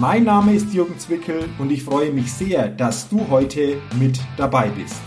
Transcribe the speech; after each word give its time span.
Mein 0.00 0.22
Name 0.22 0.54
ist 0.54 0.72
Jürgen 0.72 0.96
Zwickel 0.96 1.48
und 1.58 1.72
ich 1.72 1.82
freue 1.82 2.12
mich 2.12 2.32
sehr, 2.32 2.68
dass 2.68 3.08
du 3.08 3.28
heute 3.30 3.82
mit 3.98 4.20
dabei 4.36 4.68
bist. 4.68 5.02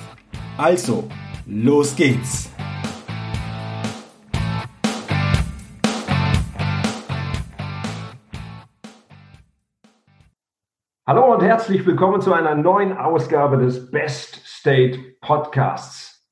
Also, 0.58 1.08
los 1.45 1.95
geht's! 1.95 2.52
Hallo 11.08 11.36
und 11.36 11.42
herzlich 11.42 11.86
willkommen 11.86 12.20
zu 12.20 12.34
einer 12.34 12.55
neuen 12.55 12.98
Ausgabe 12.98 13.59
des 13.59 13.89
Best 13.92 14.42
State 14.45 15.00
Podcasts. 15.22 16.28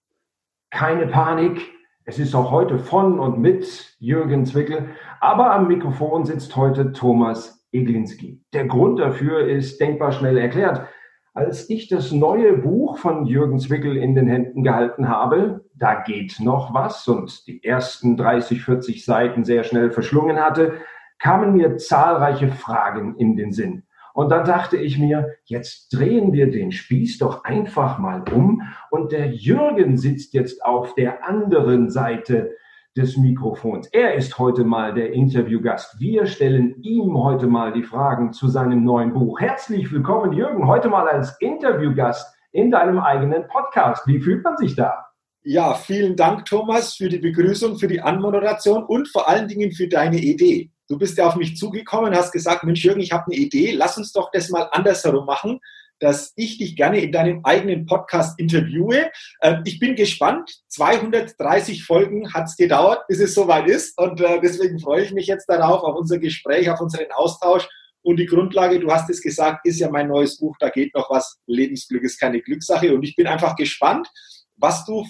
Keine 0.70 1.08
Panik, 1.08 1.62
es 2.04 2.20
ist 2.20 2.36
auch 2.36 2.52
heute 2.52 2.78
von 2.78 3.20
und 3.22 3.40
mit 3.40 3.96
Jürgen 4.00 4.46
Zwickel, 4.46 4.90
aber 5.22 5.54
am 5.54 5.70
Mikrofon 5.70 6.26
sitzt 6.26 6.58
heute 6.58 6.92
Thomas 6.92 7.59
Eglinski. 7.72 8.42
Der 8.54 8.66
Grund 8.66 9.00
dafür 9.00 9.48
ist 9.48 9.80
denkbar 9.80 10.12
schnell 10.12 10.38
erklärt. 10.38 10.88
Als 11.34 11.70
ich 11.70 11.88
das 11.88 12.12
neue 12.12 12.54
Buch 12.54 12.98
von 12.98 13.26
Jürgen 13.26 13.60
Zwickel 13.60 13.96
in 13.98 14.16
den 14.16 14.28
Händen 14.28 14.64
gehalten 14.64 15.08
habe, 15.08 15.64
da 15.74 16.02
geht 16.02 16.40
noch 16.40 16.74
was 16.74 17.08
und 17.08 17.48
die 17.48 17.64
ersten 17.64 18.18
30, 18.18 18.64
40 18.64 19.06
Seiten 19.06 19.44
sehr 19.44 19.64
schnell 19.64 19.92
verschlungen 19.92 20.38
hatte, 20.38 20.74
kamen 21.20 21.54
mir 21.54 21.78
zahlreiche 21.78 22.50
Fragen 22.50 23.16
in 23.18 23.36
den 23.36 23.52
Sinn. 23.52 23.84
Und 24.14 24.32
dann 24.32 24.44
dachte 24.44 24.76
ich 24.76 24.98
mir, 24.98 25.36
jetzt 25.46 25.94
drehen 25.94 26.34
wir 26.34 26.50
den 26.50 26.72
Spieß 26.72 27.20
doch 27.20 27.44
einfach 27.44 28.00
mal 28.00 28.24
um 28.34 28.64
und 28.90 29.12
der 29.12 29.28
Jürgen 29.28 29.98
sitzt 29.98 30.34
jetzt 30.34 30.66
auf 30.66 30.96
der 30.96 31.26
anderen 31.26 31.90
Seite 31.90 32.52
des 33.00 33.16
Mikrofons. 33.16 33.88
Er 33.94 34.16
ist 34.16 34.38
heute 34.38 34.66
mal 34.66 34.94
der 34.94 35.14
Interviewgast. 35.14 35.98
Wir 36.00 36.26
stellen 36.26 36.76
ihm 36.82 37.18
heute 37.18 37.48
mal 37.48 37.72
die 37.72 37.84
Fragen 37.84 38.34
zu 38.34 38.50
seinem 38.50 38.84
neuen 38.84 39.14
Buch. 39.14 39.40
Herzlich 39.40 39.90
willkommen, 39.90 40.34
Jürgen, 40.34 40.68
heute 40.68 40.90
mal 40.90 41.08
als 41.08 41.34
Interviewgast 41.40 42.36
in 42.52 42.70
deinem 42.70 43.00
eigenen 43.00 43.48
Podcast. 43.48 44.06
Wie 44.06 44.20
fühlt 44.20 44.44
man 44.44 44.58
sich 44.58 44.76
da? 44.76 45.06
Ja, 45.44 45.76
vielen 45.76 46.18
Dank, 46.18 46.44
Thomas, 46.44 46.96
für 46.96 47.08
die 47.08 47.20
Begrüßung, 47.20 47.78
für 47.78 47.88
die 47.88 48.02
Anmoderation 48.02 48.84
und 48.84 49.08
vor 49.08 49.30
allen 49.30 49.48
Dingen 49.48 49.72
für 49.72 49.88
deine 49.88 50.18
Idee. 50.18 50.70
Du 50.90 50.98
bist 50.98 51.18
ja 51.18 51.28
auf 51.28 51.38
mich 51.38 51.56
zugekommen, 51.56 52.14
hast 52.14 52.34
gesagt, 52.34 52.66
Mensch, 52.66 52.84
Jürgen, 52.84 53.00
ich 53.00 53.14
habe 53.14 53.28
eine 53.28 53.36
Idee, 53.36 53.72
lass 53.72 53.98
uns 53.98 54.12
doch 54.12 54.30
das 54.34 54.50
mal 54.50 54.68
andersherum 54.74 55.26
machen 55.26 55.62
dass 56.00 56.34
ich 56.36 56.58
dich 56.58 56.76
gerne 56.76 57.02
in 57.02 57.12
deinem 57.12 57.42
eigenen 57.44 57.86
Podcast 57.86 58.40
interviewe. 58.40 59.12
Ähm, 59.42 59.62
ich 59.66 59.80
bin 59.80 59.96
gespannt. 59.96 60.50
230 60.70 61.84
Folgen 61.84 62.34
hat 62.34 62.46
es 62.46 62.56
gedauert, 62.56 63.06
bis 63.08 63.20
es 63.20 63.34
soweit 63.34 63.68
ist. 63.68 63.98
Und 63.98 64.22
äh, 64.22 64.40
deswegen 64.42 64.80
freue 64.80 65.04
ich 65.04 65.12
mich 65.12 65.28
jetzt 65.28 65.48
darauf, 65.48 65.84
auf 65.84 65.96
unser 65.96 66.20
Gespräch, 66.20 66.70
auf 66.70 66.82
unseren 66.82 67.12
Austausch. 67.12 67.68
Und 68.02 68.18
die 68.18 68.26
Grundlage, 68.26 68.80
du 68.80 68.90
hast 68.92 69.10
es 69.10 69.22
gesagt, 69.22 69.66
ist 69.66 69.80
ja 69.80 69.90
mein 69.90 70.08
neues 70.08 70.38
Buch. 70.38 70.56
Da 70.60 70.70
geht 70.70 70.96
noch 70.96 71.10
was. 71.10 71.38
Lebensglück 71.48 72.04
ist 72.04 72.20
keine 72.20 72.42
Glückssache. 72.42 72.94
Und 72.94 73.04
ich 73.04 73.16
bin 73.16 73.28
einfach 73.28 73.56
gespannt, 73.56 74.08
was 74.56 74.86
du 74.86 75.06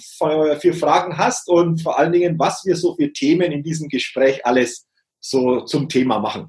für 0.60 0.74
Fragen 0.74 1.18
hast 1.18 1.50
und 1.50 1.82
vor 1.82 1.98
allen 1.98 2.12
Dingen, 2.12 2.38
was 2.38 2.64
wir 2.66 2.76
so 2.76 2.96
für 2.96 3.12
Themen 3.12 3.52
in 3.52 3.64
diesem 3.64 3.88
Gespräch 3.90 4.46
alles 4.46 4.88
so 5.20 5.62
zum 5.62 5.90
Thema 5.90 6.20
machen. 6.20 6.48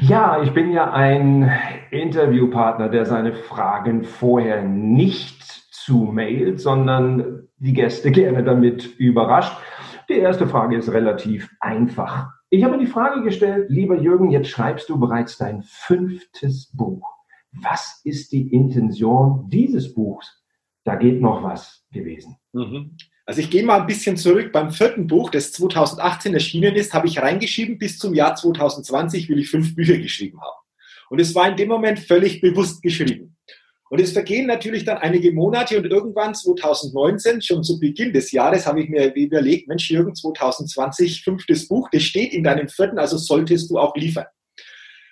Ja, 0.00 0.42
ich 0.42 0.52
bin 0.52 0.70
ja 0.70 0.92
ein 0.92 1.50
Interviewpartner, 1.90 2.88
der 2.88 3.04
seine 3.04 3.34
Fragen 3.34 4.04
vorher 4.04 4.62
nicht 4.62 5.42
zu 5.70 6.04
mailt, 6.04 6.60
sondern 6.60 7.48
die 7.58 7.72
Gäste 7.72 8.10
gerne 8.12 8.44
damit 8.44 8.98
überrascht. 8.98 9.56
Die 10.08 10.18
erste 10.18 10.46
Frage 10.46 10.76
ist 10.76 10.92
relativ 10.92 11.50
einfach. 11.60 12.30
Ich 12.50 12.64
habe 12.64 12.78
die 12.78 12.86
Frage 12.86 13.22
gestellt, 13.22 13.70
lieber 13.70 13.96
Jürgen, 13.96 14.30
jetzt 14.30 14.48
schreibst 14.48 14.88
du 14.88 15.00
bereits 15.00 15.38
dein 15.38 15.62
fünftes 15.62 16.70
Buch. 16.76 17.08
Was 17.52 18.00
ist 18.04 18.32
die 18.32 18.52
Intention 18.52 19.48
dieses 19.48 19.94
Buchs? 19.94 20.42
Da 20.84 20.96
geht 20.96 21.20
noch 21.20 21.42
was 21.42 21.86
gewesen. 21.92 22.36
Mhm. 22.52 22.96
Also 23.32 23.40
ich 23.40 23.48
gehe 23.48 23.64
mal 23.64 23.80
ein 23.80 23.86
bisschen 23.86 24.18
zurück. 24.18 24.52
Beim 24.52 24.72
vierten 24.72 25.06
Buch, 25.06 25.30
das 25.30 25.52
2018 25.52 26.34
erschienen 26.34 26.76
ist, 26.76 26.92
habe 26.92 27.06
ich 27.06 27.18
reingeschrieben, 27.18 27.78
bis 27.78 27.96
zum 27.96 28.12
Jahr 28.12 28.36
2020 28.36 29.26
will 29.30 29.38
ich 29.38 29.48
fünf 29.48 29.74
Bücher 29.74 29.96
geschrieben 29.96 30.38
haben. 30.38 30.60
Und 31.08 31.18
es 31.18 31.34
war 31.34 31.48
in 31.48 31.56
dem 31.56 31.70
Moment 31.70 31.98
völlig 31.98 32.42
bewusst 32.42 32.82
geschrieben. 32.82 33.38
Und 33.88 34.02
es 34.02 34.12
vergehen 34.12 34.46
natürlich 34.46 34.84
dann 34.84 34.98
einige 34.98 35.32
Monate 35.32 35.78
und 35.78 35.86
irgendwann 35.86 36.34
2019, 36.34 37.40
schon 37.40 37.64
zu 37.64 37.80
Beginn 37.80 38.12
des 38.12 38.32
Jahres, 38.32 38.66
habe 38.66 38.82
ich 38.82 38.90
mir 38.90 39.14
überlegt, 39.14 39.66
Mensch, 39.66 39.90
Jürgen, 39.90 40.14
2020, 40.14 41.24
fünftes 41.24 41.68
Buch, 41.68 41.88
das 41.90 42.02
steht 42.02 42.34
in 42.34 42.44
deinem 42.44 42.68
vierten, 42.68 42.98
also 42.98 43.16
solltest 43.16 43.70
du 43.70 43.78
auch 43.78 43.96
liefern. 43.96 44.26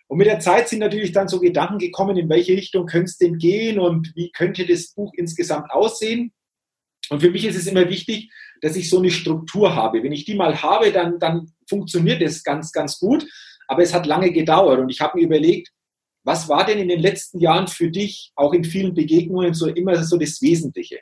Und 0.08 0.18
mit 0.18 0.26
der 0.26 0.40
Zeit 0.40 0.68
sind 0.68 0.80
natürlich 0.80 1.12
dann 1.12 1.28
so 1.28 1.40
Gedanken 1.40 1.78
gekommen, 1.78 2.18
in 2.18 2.28
welche 2.28 2.52
Richtung 2.52 2.84
könnte 2.84 3.06
es 3.06 3.16
denn 3.16 3.38
gehen 3.38 3.78
und 3.78 4.12
wie 4.14 4.30
könnte 4.30 4.66
das 4.66 4.92
Buch 4.92 5.10
insgesamt 5.16 5.70
aussehen. 5.70 6.34
Und 7.10 7.20
für 7.20 7.30
mich 7.30 7.44
ist 7.44 7.56
es 7.56 7.66
immer 7.66 7.88
wichtig, 7.88 8.30
dass 8.62 8.76
ich 8.76 8.88
so 8.88 8.98
eine 8.98 9.10
Struktur 9.10 9.74
habe. 9.74 10.02
Wenn 10.02 10.12
ich 10.12 10.24
die 10.24 10.34
mal 10.34 10.62
habe, 10.62 10.92
dann, 10.92 11.18
dann 11.18 11.52
funktioniert 11.68 12.22
es 12.22 12.42
ganz, 12.44 12.72
ganz 12.72 12.98
gut. 12.98 13.26
Aber 13.66 13.82
es 13.82 13.92
hat 13.92 14.06
lange 14.06 14.32
gedauert 14.32 14.80
und 14.80 14.90
ich 14.90 15.00
habe 15.00 15.18
mir 15.18 15.24
überlegt, 15.24 15.70
was 16.24 16.48
war 16.48 16.64
denn 16.66 16.78
in 16.78 16.88
den 16.88 17.00
letzten 17.00 17.40
Jahren 17.40 17.66
für 17.66 17.90
dich, 17.90 18.32
auch 18.34 18.52
in 18.52 18.64
vielen 18.64 18.94
Begegnungen, 18.94 19.54
so 19.54 19.66
immer 19.66 20.02
so 20.04 20.16
das 20.16 20.40
Wesentliche? 20.42 21.00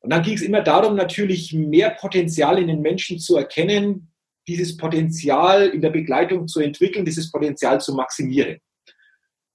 Und 0.00 0.10
dann 0.10 0.22
ging 0.22 0.34
es 0.34 0.42
immer 0.42 0.62
darum, 0.62 0.96
natürlich 0.96 1.52
mehr 1.52 1.90
Potenzial 1.90 2.58
in 2.58 2.68
den 2.68 2.80
Menschen 2.80 3.18
zu 3.18 3.36
erkennen, 3.36 4.12
dieses 4.48 4.76
Potenzial 4.76 5.68
in 5.68 5.80
der 5.80 5.90
Begleitung 5.90 6.48
zu 6.48 6.60
entwickeln, 6.60 7.04
dieses 7.04 7.30
Potenzial 7.30 7.80
zu 7.80 7.94
maximieren. 7.94 8.58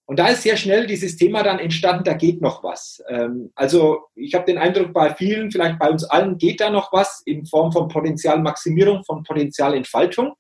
Und 0.10 0.20
da 0.20 0.30
ist 0.30 0.44
sehr 0.44 0.56
schnell 0.56 0.88
dieses 0.88 1.18
Thema 1.18 1.44
dann 1.44 1.60
entstanden, 1.60 2.06
da 2.06 2.14
geht 2.14 2.42
noch 2.42 2.64
was. 2.64 3.04
Ähm, 3.10 3.52
also 3.56 4.06
ich 4.16 4.34
habe 4.34 4.46
den 4.46 4.58
Eindruck, 4.58 4.94
bei 4.94 5.14
vielen, 5.14 5.52
vielleicht 5.52 5.78
bei 5.80 5.90
uns 5.90 6.06
allen, 6.06 6.38
geht 6.38 6.62
da 6.62 6.70
noch 6.70 6.94
was 6.94 7.22
in 7.26 7.46
Form 7.46 7.74
von 7.74 7.90
Potenzialmaximierung, 7.90 9.04
von 9.04 9.24
Potenzialentfaltung. 9.24 10.34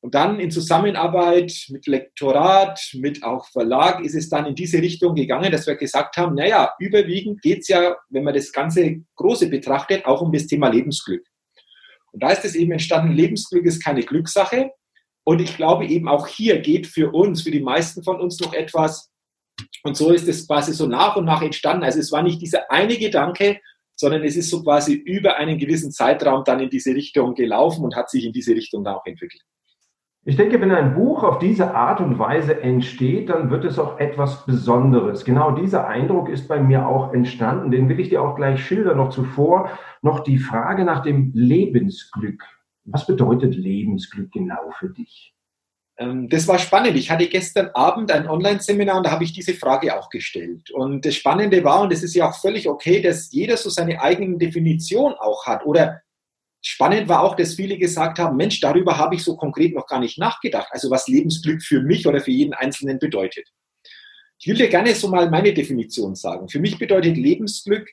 Und 0.00 0.14
dann 0.14 0.38
in 0.38 0.52
Zusammenarbeit 0.52 1.52
mit 1.70 1.88
Lektorat, 1.88 2.78
mit 2.94 3.24
auch 3.24 3.48
Verlag 3.48 4.04
ist 4.04 4.14
es 4.14 4.28
dann 4.28 4.46
in 4.46 4.54
diese 4.54 4.80
Richtung 4.80 5.16
gegangen, 5.16 5.50
dass 5.50 5.66
wir 5.66 5.74
gesagt 5.74 6.16
haben, 6.16 6.36
naja, 6.36 6.72
überwiegend 6.78 7.42
geht 7.42 7.62
es 7.62 7.68
ja, 7.68 7.96
wenn 8.10 8.22
man 8.22 8.34
das 8.34 8.52
ganze 8.52 9.00
Große 9.16 9.48
betrachtet, 9.48 10.06
auch 10.06 10.22
um 10.22 10.30
das 10.30 10.46
Thema 10.46 10.68
Lebensglück. 10.68 11.26
Und 12.12 12.22
da 12.22 12.30
ist 12.30 12.44
es 12.44 12.54
eben 12.54 12.70
entstanden, 12.70 13.12
Lebensglück 13.12 13.66
ist 13.66 13.84
keine 13.84 14.02
Glückssache, 14.02 14.70
und 15.28 15.42
ich 15.42 15.58
glaube 15.58 15.84
eben 15.84 16.08
auch 16.08 16.26
hier 16.26 16.58
geht 16.60 16.86
für 16.86 17.10
uns, 17.12 17.42
für 17.42 17.50
die 17.50 17.60
meisten 17.60 18.02
von 18.02 18.18
uns 18.18 18.40
noch 18.40 18.54
etwas. 18.54 19.12
Und 19.84 19.94
so 19.94 20.10
ist 20.10 20.26
es 20.26 20.46
quasi 20.46 20.72
so 20.72 20.86
nach 20.86 21.16
und 21.16 21.26
nach 21.26 21.42
entstanden. 21.42 21.84
Also 21.84 21.98
es 21.98 22.10
war 22.10 22.22
nicht 22.22 22.40
dieser 22.40 22.70
eine 22.70 22.96
Gedanke, 22.96 23.60
sondern 23.94 24.24
es 24.24 24.36
ist 24.36 24.48
so 24.48 24.62
quasi 24.62 24.94
über 24.94 25.36
einen 25.36 25.58
gewissen 25.58 25.92
Zeitraum 25.92 26.44
dann 26.44 26.60
in 26.60 26.70
diese 26.70 26.94
Richtung 26.94 27.34
gelaufen 27.34 27.84
und 27.84 27.94
hat 27.94 28.08
sich 28.08 28.24
in 28.24 28.32
diese 28.32 28.52
Richtung 28.54 28.84
dann 28.84 28.94
auch 28.94 29.04
entwickelt. 29.04 29.42
Ich 30.24 30.36
denke, 30.36 30.62
wenn 30.62 30.70
ein 30.70 30.94
Buch 30.94 31.22
auf 31.22 31.38
diese 31.38 31.74
Art 31.74 32.00
und 32.00 32.18
Weise 32.18 32.62
entsteht, 32.62 33.28
dann 33.28 33.50
wird 33.50 33.66
es 33.66 33.78
auch 33.78 34.00
etwas 34.00 34.46
Besonderes. 34.46 35.26
Genau 35.26 35.50
dieser 35.50 35.88
Eindruck 35.88 36.30
ist 36.30 36.48
bei 36.48 36.58
mir 36.58 36.88
auch 36.88 37.12
entstanden. 37.12 37.70
Den 37.70 37.90
will 37.90 38.00
ich 38.00 38.08
dir 38.08 38.22
auch 38.22 38.34
gleich 38.34 38.64
schildern. 38.64 38.96
Noch 38.96 39.10
zuvor 39.10 39.68
noch 40.00 40.20
die 40.20 40.38
Frage 40.38 40.86
nach 40.86 41.02
dem 41.02 41.32
Lebensglück. 41.34 42.42
Was 42.90 43.06
bedeutet 43.06 43.54
Lebensglück 43.54 44.32
genau 44.32 44.70
für 44.78 44.88
dich? 44.88 45.34
Ähm, 45.98 46.28
das 46.28 46.46
war 46.46 46.58
spannend. 46.58 46.96
Ich 46.96 47.10
hatte 47.10 47.28
gestern 47.28 47.68
Abend 47.74 48.10
ein 48.12 48.28
Online-Seminar 48.28 48.98
und 48.98 49.06
da 49.06 49.10
habe 49.10 49.24
ich 49.24 49.32
diese 49.32 49.54
Frage 49.54 49.98
auch 49.98 50.08
gestellt. 50.08 50.70
Und 50.70 51.04
das 51.04 51.14
Spannende 51.14 51.62
war, 51.64 51.82
und 51.82 51.92
es 51.92 52.02
ist 52.02 52.14
ja 52.14 52.28
auch 52.28 52.40
völlig 52.40 52.68
okay, 52.68 53.02
dass 53.02 53.30
jeder 53.32 53.56
so 53.56 53.68
seine 53.68 54.00
eigene 54.00 54.38
Definition 54.38 55.12
auch 55.14 55.44
hat. 55.46 55.66
Oder 55.66 56.00
spannend 56.62 57.08
war 57.08 57.22
auch, 57.22 57.34
dass 57.34 57.54
viele 57.54 57.76
gesagt 57.76 58.18
haben, 58.18 58.36
Mensch, 58.36 58.60
darüber 58.60 58.96
habe 58.96 59.16
ich 59.16 59.24
so 59.24 59.36
konkret 59.36 59.74
noch 59.74 59.86
gar 59.86 60.00
nicht 60.00 60.18
nachgedacht. 60.18 60.68
Also 60.70 60.90
was 60.90 61.08
Lebensglück 61.08 61.62
für 61.62 61.82
mich 61.82 62.06
oder 62.06 62.20
für 62.20 62.30
jeden 62.30 62.54
Einzelnen 62.54 62.98
bedeutet. 62.98 63.48
Ich 64.38 64.46
will 64.46 64.56
dir 64.56 64.68
gerne 64.68 64.94
so 64.94 65.08
mal 65.08 65.28
meine 65.30 65.52
Definition 65.52 66.14
sagen. 66.14 66.48
Für 66.48 66.60
mich 66.60 66.78
bedeutet 66.78 67.16
Lebensglück 67.16 67.88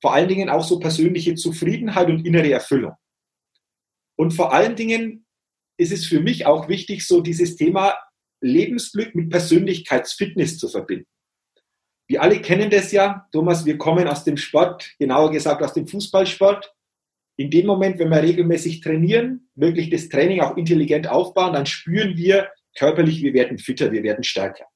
vor 0.00 0.14
allen 0.14 0.28
Dingen 0.28 0.48
auch 0.48 0.64
so 0.64 0.78
persönliche 0.78 1.34
Zufriedenheit 1.34 2.08
und 2.08 2.24
innere 2.24 2.50
Erfüllung. 2.50 2.94
Und 4.18 4.32
vor 4.32 4.52
allen 4.52 4.74
Dingen 4.74 5.26
ist 5.78 5.92
es 5.92 6.06
für 6.06 6.20
mich 6.20 6.44
auch 6.44 6.68
wichtig, 6.68 7.06
so 7.06 7.20
dieses 7.20 7.56
Thema 7.56 7.96
Lebensglück 8.40 9.14
mit 9.14 9.30
Persönlichkeitsfitness 9.30 10.58
zu 10.58 10.68
verbinden. 10.68 11.06
Wir 12.08 12.22
alle 12.22 12.40
kennen 12.40 12.70
das 12.70 12.90
ja, 12.90 13.28
Thomas, 13.32 13.64
wir 13.64 13.78
kommen 13.78 14.08
aus 14.08 14.24
dem 14.24 14.36
Sport, 14.36 14.94
genauer 14.98 15.30
gesagt 15.30 15.62
aus 15.62 15.74
dem 15.74 15.86
Fußballsport. 15.86 16.72
In 17.36 17.50
dem 17.50 17.66
Moment, 17.66 17.98
wenn 17.98 18.08
wir 18.08 18.22
regelmäßig 18.22 18.80
trainieren, 18.80 19.50
wirklich 19.54 19.90
das 19.90 20.08
Training 20.08 20.40
auch 20.40 20.56
intelligent 20.56 21.06
aufbauen, 21.06 21.52
dann 21.52 21.66
spüren 21.66 22.16
wir 22.16 22.50
körperlich, 22.76 23.22
wir 23.22 23.34
werden 23.34 23.58
fitter, 23.58 23.92
wir 23.92 24.02
werden 24.02 24.24
stärker. 24.24 24.66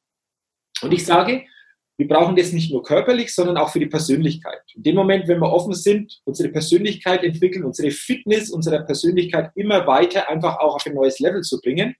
Und 0.82 0.92
ich 0.92 1.04
sage, 1.04 1.46
wir 1.98 2.08
brauchen 2.08 2.36
das 2.36 2.52
nicht 2.52 2.72
nur 2.72 2.82
körperlich, 2.82 3.34
sondern 3.34 3.56
auch 3.56 3.70
für 3.70 3.78
die 3.78 3.86
Persönlichkeit. 3.86 4.62
In 4.74 4.82
dem 4.82 4.96
Moment, 4.96 5.28
wenn 5.28 5.40
wir 5.40 5.52
offen 5.52 5.74
sind, 5.74 6.20
unsere 6.24 6.48
Persönlichkeit 6.48 7.22
entwickeln, 7.22 7.64
unsere 7.64 7.90
Fitness 7.90 8.50
unserer 8.50 8.80
Persönlichkeit 8.80 9.50
immer 9.54 9.86
weiter 9.86 10.28
einfach 10.28 10.58
auch 10.58 10.76
auf 10.76 10.86
ein 10.86 10.94
neues 10.94 11.18
Level 11.20 11.42
zu 11.42 11.60
bringen, 11.60 11.94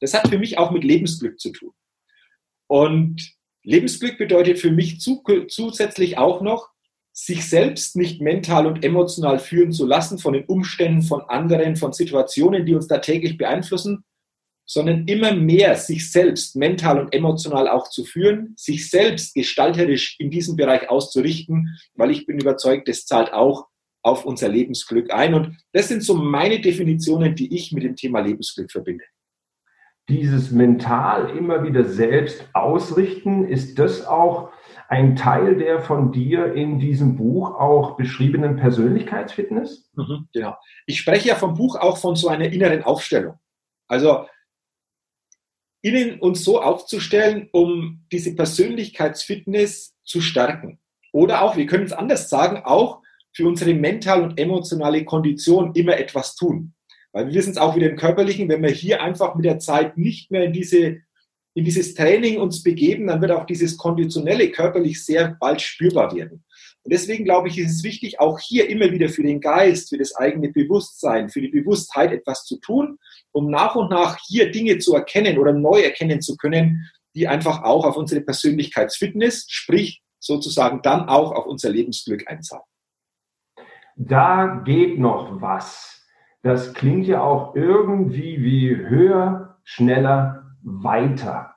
das 0.00 0.14
hat 0.14 0.28
für 0.28 0.38
mich 0.38 0.58
auch 0.58 0.70
mit 0.70 0.82
Lebensglück 0.82 1.38
zu 1.38 1.52
tun. 1.52 1.72
Und 2.66 3.34
Lebensglück 3.62 4.18
bedeutet 4.18 4.58
für 4.58 4.70
mich 4.70 5.00
zusätzlich 5.00 6.18
auch 6.18 6.40
noch, 6.40 6.70
sich 7.16 7.48
selbst 7.48 7.94
nicht 7.94 8.20
mental 8.20 8.66
und 8.66 8.84
emotional 8.84 9.38
führen 9.38 9.70
zu 9.70 9.86
lassen 9.86 10.18
von 10.18 10.32
den 10.32 10.46
Umständen, 10.46 11.02
von 11.02 11.20
anderen, 11.28 11.76
von 11.76 11.92
Situationen, 11.92 12.66
die 12.66 12.74
uns 12.74 12.88
da 12.88 12.98
täglich 12.98 13.38
beeinflussen, 13.38 14.04
sondern 14.66 15.06
immer 15.06 15.34
mehr 15.34 15.76
sich 15.76 16.10
selbst 16.10 16.56
mental 16.56 16.98
und 17.00 17.14
emotional 17.14 17.68
auch 17.68 17.88
zu 17.88 18.04
führen, 18.04 18.54
sich 18.56 18.90
selbst 18.90 19.34
gestalterisch 19.34 20.16
in 20.18 20.30
diesem 20.30 20.56
Bereich 20.56 20.88
auszurichten, 20.88 21.78
weil 21.94 22.10
ich 22.10 22.26
bin 22.26 22.38
überzeugt, 22.38 22.88
das 22.88 23.06
zahlt 23.06 23.32
auch 23.32 23.66
auf 24.02 24.24
unser 24.24 24.48
Lebensglück 24.48 25.12
ein. 25.12 25.34
Und 25.34 25.56
das 25.72 25.88
sind 25.88 26.02
so 26.02 26.14
meine 26.14 26.60
Definitionen, 26.60 27.34
die 27.34 27.54
ich 27.54 27.72
mit 27.72 27.84
dem 27.84 27.96
Thema 27.96 28.20
Lebensglück 28.20 28.70
verbinde. 28.70 29.04
Dieses 30.10 30.50
mental 30.50 31.34
immer 31.36 31.64
wieder 31.64 31.84
selbst 31.84 32.46
ausrichten, 32.52 33.48
ist 33.48 33.78
das 33.78 34.06
auch 34.06 34.50
ein 34.88 35.16
Teil 35.16 35.56
der 35.56 35.80
von 35.80 36.12
dir 36.12 36.52
in 36.52 36.78
diesem 36.78 37.16
Buch 37.16 37.58
auch 37.58 37.96
beschriebenen 37.96 38.56
Persönlichkeitsfitness? 38.56 39.90
Mhm, 39.94 40.28
genau. 40.34 40.56
Ich 40.84 41.00
spreche 41.00 41.28
ja 41.28 41.36
vom 41.36 41.54
Buch 41.54 41.76
auch 41.76 41.96
von 41.96 42.16
so 42.16 42.28
einer 42.28 42.52
inneren 42.52 42.82
Aufstellung. 42.82 43.38
Also 43.88 44.26
innen 45.84 46.18
uns 46.18 46.42
so 46.42 46.62
aufzustellen, 46.62 47.48
um 47.52 48.00
diese 48.10 48.34
Persönlichkeitsfitness 48.34 49.94
zu 50.02 50.22
stärken. 50.22 50.78
Oder 51.12 51.42
auch, 51.42 51.56
wir 51.56 51.66
können 51.66 51.84
es 51.84 51.92
anders 51.92 52.30
sagen, 52.30 52.62
auch 52.64 53.02
für 53.34 53.46
unsere 53.46 53.74
mentale 53.74 54.22
und 54.22 54.40
emotionale 54.40 55.04
Kondition 55.04 55.72
immer 55.74 55.98
etwas 55.98 56.36
tun. 56.36 56.72
Weil 57.12 57.26
wir 57.26 57.34
wissen 57.34 57.50
es 57.50 57.58
auch 57.58 57.76
wieder 57.76 57.90
im 57.90 57.96
Körperlichen, 57.96 58.48
wenn 58.48 58.62
wir 58.62 58.70
hier 58.70 59.02
einfach 59.02 59.34
mit 59.34 59.44
der 59.44 59.58
Zeit 59.58 59.98
nicht 59.98 60.30
mehr 60.30 60.44
in 60.44 60.52
diese 60.52 61.02
in 61.56 61.64
dieses 61.64 61.94
Training 61.94 62.40
uns 62.40 62.64
begeben, 62.64 63.06
dann 63.06 63.20
wird 63.20 63.30
auch 63.30 63.46
dieses 63.46 63.76
Konditionelle 63.76 64.50
körperlich 64.50 65.04
sehr 65.04 65.36
bald 65.38 65.60
spürbar 65.62 66.12
werden. 66.12 66.44
Und 66.84 66.92
deswegen 66.92 67.24
glaube 67.24 67.48
ich, 67.48 67.58
ist 67.58 67.78
es 67.78 67.82
wichtig, 67.82 68.20
auch 68.20 68.38
hier 68.38 68.68
immer 68.68 68.90
wieder 68.90 69.08
für 69.08 69.22
den 69.22 69.40
Geist, 69.40 69.88
für 69.88 69.98
das 69.98 70.14
eigene 70.16 70.50
Bewusstsein, 70.50 71.30
für 71.30 71.40
die 71.40 71.48
Bewusstheit 71.48 72.12
etwas 72.12 72.44
zu 72.44 72.58
tun, 72.58 72.98
um 73.32 73.50
nach 73.50 73.74
und 73.74 73.90
nach 73.90 74.18
hier 74.26 74.50
Dinge 74.50 74.78
zu 74.78 74.94
erkennen 74.94 75.38
oder 75.38 75.52
neu 75.52 75.80
erkennen 75.80 76.20
zu 76.20 76.36
können, 76.36 76.90
die 77.14 77.26
einfach 77.26 77.62
auch 77.62 77.86
auf 77.86 77.96
unsere 77.96 78.20
Persönlichkeitsfitness, 78.20 79.46
sprich 79.48 80.02
sozusagen 80.18 80.82
dann 80.82 81.08
auch 81.08 81.32
auf 81.32 81.46
unser 81.46 81.70
Lebensglück 81.70 82.28
einzahlen. 82.28 82.64
Da 83.96 84.62
geht 84.64 84.98
noch 84.98 85.40
was. 85.40 86.06
Das 86.42 86.74
klingt 86.74 87.06
ja 87.06 87.22
auch 87.22 87.54
irgendwie 87.54 88.42
wie 88.42 88.76
höher, 88.76 89.56
schneller, 89.64 90.56
weiter. 90.62 91.54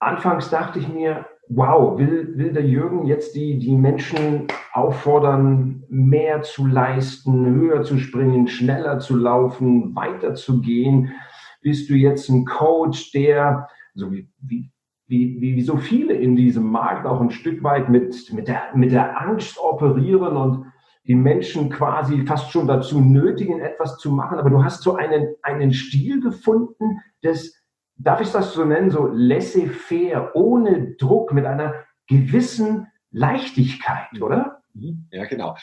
Anfangs 0.00 0.50
dachte 0.50 0.80
ich 0.80 0.88
mir, 0.88 1.26
wow, 1.54 1.98
will, 1.98 2.36
will 2.36 2.52
der 2.52 2.64
Jürgen 2.64 3.06
jetzt 3.06 3.34
die, 3.34 3.58
die 3.58 3.76
Menschen 3.76 4.46
auffordern, 4.72 5.84
mehr 5.88 6.42
zu 6.42 6.66
leisten, 6.66 7.46
höher 7.46 7.82
zu 7.82 7.98
springen, 7.98 8.46
schneller 8.46 8.98
zu 8.98 9.16
laufen, 9.16 9.94
weiter 9.94 10.34
zu 10.34 10.60
gehen? 10.60 11.12
Bist 11.60 11.90
du 11.90 11.94
jetzt 11.94 12.28
ein 12.28 12.44
Coach, 12.44 13.12
der, 13.12 13.68
so 13.94 14.10
wie, 14.12 14.28
wie, 14.40 14.72
wie, 15.06 15.40
wie 15.40 15.62
so 15.62 15.76
viele 15.76 16.14
in 16.14 16.36
diesem 16.36 16.64
Markt 16.64 17.06
auch 17.06 17.20
ein 17.20 17.30
Stück 17.30 17.62
weit 17.62 17.88
mit, 17.88 18.32
mit, 18.32 18.48
der, 18.48 18.62
mit 18.74 18.92
der 18.92 19.20
Angst 19.20 19.58
operieren 19.60 20.36
und 20.36 20.66
die 21.06 21.14
Menschen 21.14 21.68
quasi 21.68 22.24
fast 22.26 22.50
schon 22.50 22.66
dazu 22.66 23.00
nötigen, 23.00 23.60
etwas 23.60 23.98
zu 23.98 24.12
machen. 24.12 24.38
Aber 24.38 24.50
du 24.50 24.62
hast 24.62 24.82
so 24.82 24.94
einen, 24.94 25.34
einen 25.42 25.72
Stil 25.72 26.20
gefunden 26.20 27.00
des 27.22 27.61
darf 28.02 28.20
ich 28.20 28.30
das 28.30 28.52
so 28.52 28.64
nennen, 28.64 28.90
so 28.90 29.06
laissez-faire, 29.06 30.34
ohne 30.34 30.94
Druck, 30.96 31.32
mit 31.32 31.46
einer 31.46 31.74
gewissen 32.06 32.88
Leichtigkeit, 33.10 34.20
oder? 34.20 34.62
Mhm. 34.74 35.06
Ja, 35.10 35.24
genau. 35.26 35.56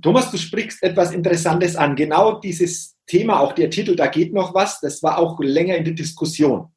Thomas, 0.00 0.30
du 0.30 0.38
sprichst 0.38 0.82
etwas 0.82 1.12
Interessantes 1.12 1.76
an. 1.76 1.96
Genau 1.96 2.40
dieses 2.40 2.96
Thema, 3.06 3.40
auch 3.40 3.52
der 3.52 3.70
Titel, 3.70 3.94
da 3.94 4.06
geht 4.06 4.32
noch 4.32 4.54
was, 4.54 4.80
das 4.80 5.02
war 5.02 5.18
auch 5.18 5.38
länger 5.40 5.76
in 5.76 5.84
der 5.84 5.94
Diskussion. 5.94 6.68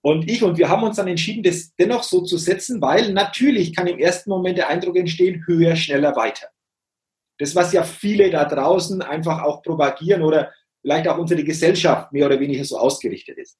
Und 0.00 0.30
ich 0.30 0.42
und 0.42 0.58
wir 0.58 0.68
haben 0.68 0.84
uns 0.84 0.96
dann 0.96 1.08
entschieden, 1.08 1.42
das 1.42 1.74
dennoch 1.74 2.02
so 2.02 2.22
zu 2.22 2.36
setzen, 2.36 2.80
weil 2.80 3.12
natürlich 3.12 3.74
kann 3.74 3.86
im 3.86 3.98
ersten 3.98 4.30
Moment 4.30 4.58
der 4.58 4.68
Eindruck 4.68 4.96
entstehen, 4.96 5.44
höher, 5.46 5.74
schneller, 5.74 6.14
weiter. 6.16 6.48
Das, 7.38 7.54
was 7.54 7.72
ja 7.72 7.82
viele 7.82 8.30
da 8.30 8.44
draußen 8.44 9.02
einfach 9.02 9.42
auch 9.42 9.62
propagieren 9.62 10.22
oder 10.22 10.52
vielleicht 10.82 11.08
auch 11.08 11.18
unsere 11.18 11.42
Gesellschaft 11.44 12.12
mehr 12.12 12.26
oder 12.26 12.38
weniger 12.38 12.64
so 12.64 12.78
ausgerichtet 12.78 13.38
ist. 13.38 13.58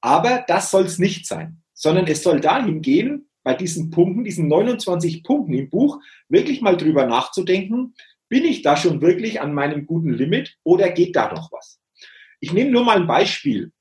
Aber 0.00 0.44
das 0.46 0.70
soll 0.70 0.84
es 0.84 0.98
nicht 0.98 1.26
sein, 1.26 1.62
sondern 1.74 2.06
es 2.06 2.22
soll 2.22 2.40
dahin 2.40 2.82
gehen, 2.82 3.30
bei 3.42 3.54
diesen 3.54 3.90
Punkten, 3.90 4.24
diesen 4.24 4.48
29 4.48 5.22
Punkten 5.22 5.54
im 5.54 5.70
Buch, 5.70 6.00
wirklich 6.28 6.60
mal 6.60 6.76
drüber 6.76 7.06
nachzudenken, 7.06 7.94
bin 8.28 8.44
ich 8.44 8.62
da 8.62 8.76
schon 8.76 9.00
wirklich 9.00 9.40
an 9.40 9.54
meinem 9.54 9.86
guten 9.86 10.12
Limit 10.12 10.56
oder 10.62 10.90
geht 10.90 11.16
da 11.16 11.32
noch 11.32 11.50
was? 11.52 11.80
Ich 12.38 12.52
nehme 12.52 12.70
nur 12.70 12.84
mal 12.84 12.96
ein 12.96 13.06
Beispiel. 13.06 13.72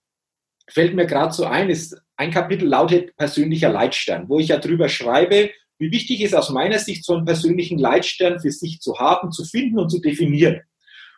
Fällt 0.69 0.95
mir 0.95 1.05
gerade 1.05 1.33
so 1.33 1.45
ein, 1.45 1.69
ist, 1.69 2.01
ein 2.15 2.31
Kapitel 2.31 2.67
lautet 2.67 3.15
persönlicher 3.15 3.69
Leitstern, 3.69 4.27
wo 4.27 4.39
ich 4.39 4.49
ja 4.49 4.57
drüber 4.57 4.89
schreibe, 4.89 5.51
wie 5.77 5.91
wichtig 5.91 6.21
ist 6.21 6.35
aus 6.35 6.49
meiner 6.49 6.77
Sicht 6.79 7.05
so 7.05 7.15
einen 7.15 7.25
persönlichen 7.25 7.79
Leitstern 7.79 8.39
für 8.39 8.51
sich 8.51 8.81
zu 8.81 8.99
haben, 8.99 9.31
zu 9.31 9.45
finden 9.45 9.79
und 9.79 9.89
zu 9.89 9.99
definieren. 9.99 10.61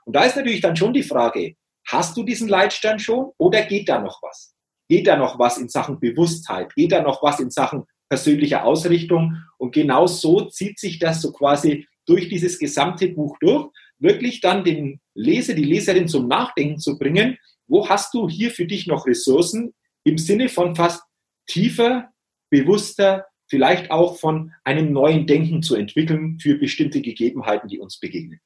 Und 0.05 0.15
da 0.15 0.23
ist 0.23 0.35
natürlich 0.35 0.61
dann 0.61 0.75
schon 0.75 0.93
die 0.93 1.03
Frage, 1.03 1.55
hast 1.87 2.15
du 2.15 2.23
diesen 2.23 2.47
Leitstern 2.47 2.99
schon 2.99 3.31
oder 3.37 3.63
geht 3.63 3.89
da 3.89 3.99
noch 3.99 4.21
was? 4.21 4.53
Geht 4.91 5.07
da 5.07 5.15
noch 5.15 5.39
was 5.39 5.57
in 5.57 5.69
Sachen 5.69 6.01
Bewusstheit? 6.01 6.75
Geht 6.75 6.91
da 6.91 7.01
noch 7.01 7.23
was 7.23 7.39
in 7.39 7.49
Sachen 7.49 7.85
persönlicher 8.09 8.65
Ausrichtung? 8.65 9.37
Und 9.57 9.73
genau 9.73 10.05
so 10.05 10.49
zieht 10.49 10.79
sich 10.79 10.99
das 10.99 11.21
so 11.21 11.31
quasi 11.31 11.87
durch 12.05 12.27
dieses 12.27 12.59
gesamte 12.59 13.07
Buch 13.07 13.37
durch, 13.39 13.69
wirklich 13.99 14.41
dann 14.41 14.65
den 14.65 14.99
Leser, 15.13 15.53
die 15.53 15.63
Leserin 15.63 16.09
zum 16.09 16.27
Nachdenken 16.27 16.77
zu 16.77 16.97
bringen. 16.97 17.37
Wo 17.67 17.87
hast 17.87 18.13
du 18.13 18.27
hier 18.27 18.51
für 18.51 18.65
dich 18.65 18.85
noch 18.85 19.07
Ressourcen 19.07 19.73
im 20.03 20.17
Sinne 20.17 20.49
von 20.49 20.75
fast 20.75 21.01
tiefer, 21.47 22.09
bewusster, 22.49 23.27
vielleicht 23.49 23.91
auch 23.91 24.17
von 24.17 24.51
einem 24.65 24.91
neuen 24.91 25.25
Denken 25.25 25.61
zu 25.61 25.75
entwickeln 25.75 26.37
für 26.41 26.55
bestimmte 26.55 27.01
Gegebenheiten, 27.01 27.69
die 27.69 27.79
uns 27.79 27.97
begegnen? 27.97 28.41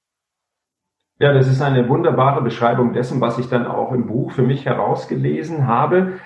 Ja, 1.18 1.34
das 1.34 1.48
ist 1.48 1.64
eine 1.64 1.90
wunderbare 1.90 2.44
Beschreibung 2.44 2.94
dessen, 2.94 3.20
was 3.20 3.40
ich 3.40 3.48
dann 3.48 3.66
auch 3.66 3.94
im 3.94 4.06
Buch 4.06 4.34
für 4.34 4.44
mich 4.44 4.66
herausgelesen 4.66 5.66
habe. 5.66 6.20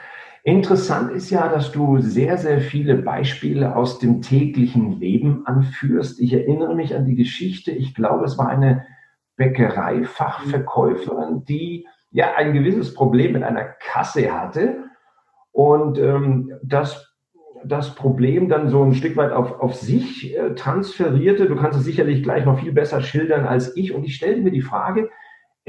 Interessant 0.43 1.11
ist 1.11 1.29
ja, 1.29 1.47
dass 1.49 1.71
du 1.71 1.99
sehr, 1.99 2.37
sehr 2.37 2.61
viele 2.61 2.95
Beispiele 2.95 3.75
aus 3.75 3.99
dem 3.99 4.21
täglichen 4.21 4.99
Leben 4.99 5.45
anführst. 5.45 6.19
Ich 6.19 6.33
erinnere 6.33 6.75
mich 6.75 6.95
an 6.95 7.05
die 7.05 7.15
Geschichte, 7.15 7.71
ich 7.71 7.93
glaube, 7.93 8.25
es 8.25 8.37
war 8.37 8.47
eine 8.47 8.85
Bäckereifachverkäuferin, 9.35 11.43
die 11.45 11.85
ja 12.11 12.35
ein 12.35 12.53
gewisses 12.53 12.93
Problem 12.93 13.33
mit 13.33 13.43
einer 13.43 13.65
Kasse 13.65 14.31
hatte 14.31 14.85
und 15.51 15.97
ähm, 15.97 16.53
das 16.63 17.09
das 17.65 17.95
Problem 17.95 18.49
dann 18.49 18.69
so 18.69 18.83
ein 18.83 18.93
Stück 18.93 19.17
weit 19.17 19.31
auf, 19.31 19.59
auf 19.59 19.75
sich 19.75 20.35
äh, 20.35 20.55
transferierte. 20.55 21.47
Du 21.47 21.55
kannst 21.55 21.79
es 21.79 21.85
sicherlich 21.85 22.23
gleich 22.23 22.45
noch 22.45 22.59
viel 22.59 22.71
besser 22.71 23.01
schildern 23.01 23.45
als 23.45 23.75
ich. 23.75 23.93
Und 23.93 24.05
ich 24.05 24.15
stellte 24.15 24.41
mir 24.41 24.51
die 24.51 24.61
Frage, 24.61 25.09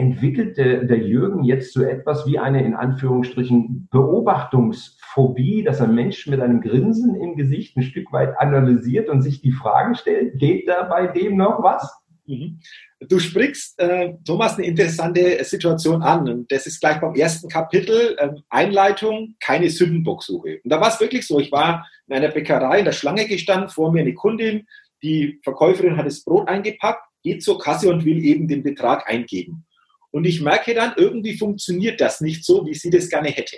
entwickelt 0.00 0.56
der, 0.56 0.84
der 0.84 0.98
Jürgen 0.98 1.44
jetzt 1.44 1.72
so 1.72 1.82
etwas 1.82 2.26
wie 2.26 2.38
eine 2.38 2.64
in 2.64 2.74
Anführungsstrichen 2.74 3.88
Beobachtungsphobie, 3.90 5.62
dass 5.62 5.80
er 5.80 5.86
Menschen 5.86 6.30
mit 6.30 6.40
einem 6.40 6.60
Grinsen 6.60 7.14
im 7.14 7.36
Gesicht 7.36 7.76
ein 7.76 7.82
Stück 7.82 8.12
weit 8.12 8.38
analysiert 8.38 9.08
und 9.08 9.22
sich 9.22 9.42
die 9.42 9.52
Fragen 9.52 9.94
stellt, 9.94 10.38
geht 10.38 10.68
da 10.68 10.82
bei 10.84 11.06
dem 11.06 11.36
noch 11.36 11.62
was? 11.62 11.94
Mhm. 12.26 12.60
Du 13.08 13.18
sprichst, 13.18 13.78
äh, 13.80 14.14
Thomas, 14.24 14.56
eine 14.56 14.66
interessante 14.66 15.42
Situation 15.44 16.02
an. 16.02 16.28
Und 16.28 16.52
das 16.52 16.66
ist 16.66 16.80
gleich 16.80 17.00
beim 17.00 17.14
ersten 17.14 17.48
Kapitel, 17.48 18.16
äh, 18.18 18.30
Einleitung, 18.48 19.34
keine 19.40 19.70
Sündenbocksuche. 19.70 20.60
Und 20.62 20.70
da 20.70 20.80
war 20.80 20.88
es 20.88 21.00
wirklich 21.00 21.26
so, 21.26 21.38
ich 21.38 21.52
war 21.52 21.86
in 22.06 22.16
einer 22.16 22.28
Bäckerei 22.28 22.78
in 22.80 22.84
der 22.84 22.92
Schlange 22.92 23.26
gestanden, 23.26 23.68
vor 23.68 23.92
mir 23.92 24.00
eine 24.00 24.14
Kundin, 24.14 24.66
die 25.02 25.40
Verkäuferin 25.42 25.96
hat 25.96 26.06
das 26.06 26.24
Brot 26.24 26.48
eingepackt, 26.48 27.02
geht 27.22 27.42
zur 27.42 27.58
Kasse 27.58 27.90
und 27.90 28.04
will 28.04 28.24
eben 28.24 28.48
den 28.48 28.62
Betrag 28.62 29.08
eingeben. 29.08 29.64
Und 30.10 30.24
ich 30.24 30.40
merke 30.40 30.74
dann, 30.74 30.94
irgendwie 30.96 31.36
funktioniert 31.36 32.00
das 32.00 32.20
nicht 32.20 32.44
so, 32.44 32.66
wie 32.66 32.74
sie 32.74 32.90
das 32.90 33.08
gerne 33.08 33.28
hätte. 33.28 33.56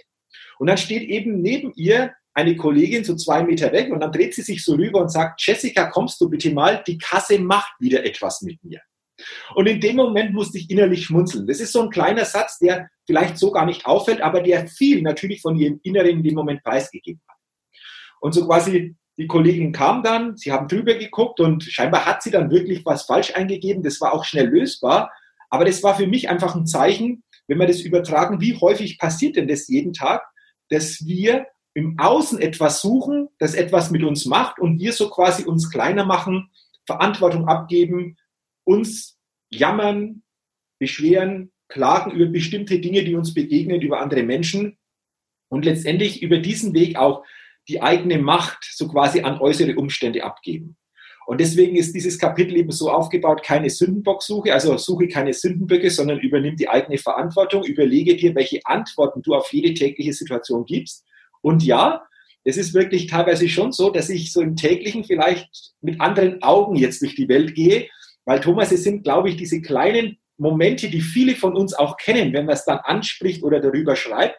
Und 0.58 0.66
dann 0.66 0.76
steht 0.76 1.02
eben 1.02 1.40
neben 1.40 1.72
ihr 1.74 2.12
eine 2.34 2.56
Kollegin 2.56 3.04
so 3.04 3.14
zwei 3.16 3.42
Meter 3.42 3.72
weg 3.72 3.92
und 3.92 4.00
dann 4.00 4.12
dreht 4.12 4.34
sie 4.34 4.42
sich 4.42 4.64
so 4.64 4.74
rüber 4.74 5.00
und 5.00 5.10
sagt, 5.10 5.42
Jessica, 5.44 5.86
kommst 5.86 6.20
du 6.20 6.30
bitte 6.30 6.50
mal, 6.52 6.82
die 6.86 6.98
Kasse 6.98 7.38
macht 7.38 7.72
wieder 7.78 8.04
etwas 8.04 8.42
mit 8.42 8.62
mir. 8.64 8.80
Und 9.54 9.66
in 9.68 9.80
dem 9.80 9.96
Moment 9.96 10.32
musste 10.32 10.58
ich 10.58 10.70
innerlich 10.70 11.04
schmunzeln. 11.04 11.46
Das 11.46 11.60
ist 11.60 11.72
so 11.72 11.82
ein 11.82 11.90
kleiner 11.90 12.24
Satz, 12.24 12.58
der 12.58 12.88
vielleicht 13.06 13.38
so 13.38 13.50
gar 13.52 13.66
nicht 13.66 13.86
auffällt, 13.86 14.20
aber 14.20 14.40
der 14.40 14.66
viel 14.66 15.02
natürlich 15.02 15.42
von 15.42 15.56
ihrem 15.56 15.80
Inneren 15.82 16.10
in 16.10 16.22
dem 16.22 16.34
Moment 16.34 16.62
preisgegeben 16.62 17.20
hat. 17.28 17.36
Und 18.20 18.32
so 18.32 18.46
quasi 18.46 18.96
die 19.18 19.26
Kollegin 19.26 19.72
kam 19.72 20.02
dann, 20.02 20.36
sie 20.36 20.52
haben 20.52 20.68
drüber 20.68 20.94
geguckt 20.94 21.38
und 21.38 21.62
scheinbar 21.64 22.06
hat 22.06 22.22
sie 22.22 22.30
dann 22.30 22.50
wirklich 22.50 22.84
was 22.84 23.02
falsch 23.02 23.34
eingegeben. 23.34 23.82
Das 23.82 24.00
war 24.00 24.14
auch 24.14 24.24
schnell 24.24 24.48
lösbar. 24.48 25.12
Aber 25.52 25.66
das 25.66 25.82
war 25.82 25.94
für 25.94 26.06
mich 26.06 26.30
einfach 26.30 26.54
ein 26.56 26.66
Zeichen, 26.66 27.24
wenn 27.46 27.58
wir 27.58 27.66
das 27.66 27.82
übertragen, 27.82 28.40
wie 28.40 28.56
häufig 28.56 28.98
passiert 28.98 29.36
denn 29.36 29.48
das 29.48 29.68
jeden 29.68 29.92
Tag, 29.92 30.26
dass 30.70 31.04
wir 31.04 31.46
im 31.74 31.98
Außen 31.98 32.40
etwas 32.40 32.80
suchen, 32.80 33.28
das 33.38 33.54
etwas 33.54 33.90
mit 33.90 34.02
uns 34.02 34.24
macht 34.24 34.58
und 34.58 34.80
wir 34.80 34.94
so 34.94 35.10
quasi 35.10 35.44
uns 35.44 35.70
kleiner 35.70 36.06
machen, 36.06 36.50
Verantwortung 36.86 37.48
abgeben, 37.48 38.16
uns 38.64 39.18
jammern, 39.50 40.22
beschweren, 40.78 41.52
klagen 41.68 42.12
über 42.12 42.32
bestimmte 42.32 42.80
Dinge, 42.80 43.04
die 43.04 43.14
uns 43.14 43.34
begegnen, 43.34 43.82
über 43.82 44.00
andere 44.00 44.22
Menschen 44.22 44.78
und 45.50 45.66
letztendlich 45.66 46.22
über 46.22 46.38
diesen 46.38 46.72
Weg 46.72 46.96
auch 46.96 47.24
die 47.68 47.82
eigene 47.82 48.18
Macht 48.18 48.64
so 48.72 48.88
quasi 48.88 49.20
an 49.20 49.38
äußere 49.38 49.76
Umstände 49.76 50.24
abgeben. 50.24 50.78
Und 51.26 51.40
deswegen 51.40 51.76
ist 51.76 51.94
dieses 51.94 52.18
Kapitel 52.18 52.56
eben 52.56 52.72
so 52.72 52.90
aufgebaut, 52.90 53.42
keine 53.42 53.70
Sündenbocksuche, 53.70 54.52
also 54.52 54.76
suche 54.76 55.08
keine 55.08 55.32
Sündenböcke, 55.32 55.90
sondern 55.90 56.18
übernimm 56.18 56.56
die 56.56 56.68
eigene 56.68 56.98
Verantwortung, 56.98 57.64
überlege 57.64 58.16
dir, 58.16 58.34
welche 58.34 58.60
Antworten 58.64 59.22
du 59.22 59.34
auf 59.34 59.52
jede 59.52 59.72
tägliche 59.74 60.12
Situation 60.12 60.64
gibst. 60.64 61.04
Und 61.40 61.62
ja, 61.62 62.02
es 62.44 62.56
ist 62.56 62.74
wirklich 62.74 63.06
teilweise 63.06 63.48
schon 63.48 63.72
so, 63.72 63.90
dass 63.90 64.10
ich 64.10 64.32
so 64.32 64.40
im 64.40 64.56
täglichen 64.56 65.04
vielleicht 65.04 65.48
mit 65.80 66.00
anderen 66.00 66.42
Augen 66.42 66.76
jetzt 66.76 67.00
durch 67.02 67.14
die 67.14 67.28
Welt 67.28 67.54
gehe, 67.54 67.88
weil 68.24 68.40
Thomas, 68.40 68.72
es 68.72 68.84
sind, 68.84 69.04
glaube 69.04 69.28
ich, 69.28 69.36
diese 69.36 69.60
kleinen 69.60 70.18
Momente, 70.38 70.90
die 70.90 71.00
viele 71.00 71.36
von 71.36 71.56
uns 71.56 71.74
auch 71.74 71.96
kennen, 71.96 72.32
wenn 72.32 72.46
man 72.46 72.54
es 72.54 72.64
dann 72.64 72.78
anspricht 72.78 73.42
oder 73.42 73.60
darüber 73.60 73.94
schreibt, 73.94 74.38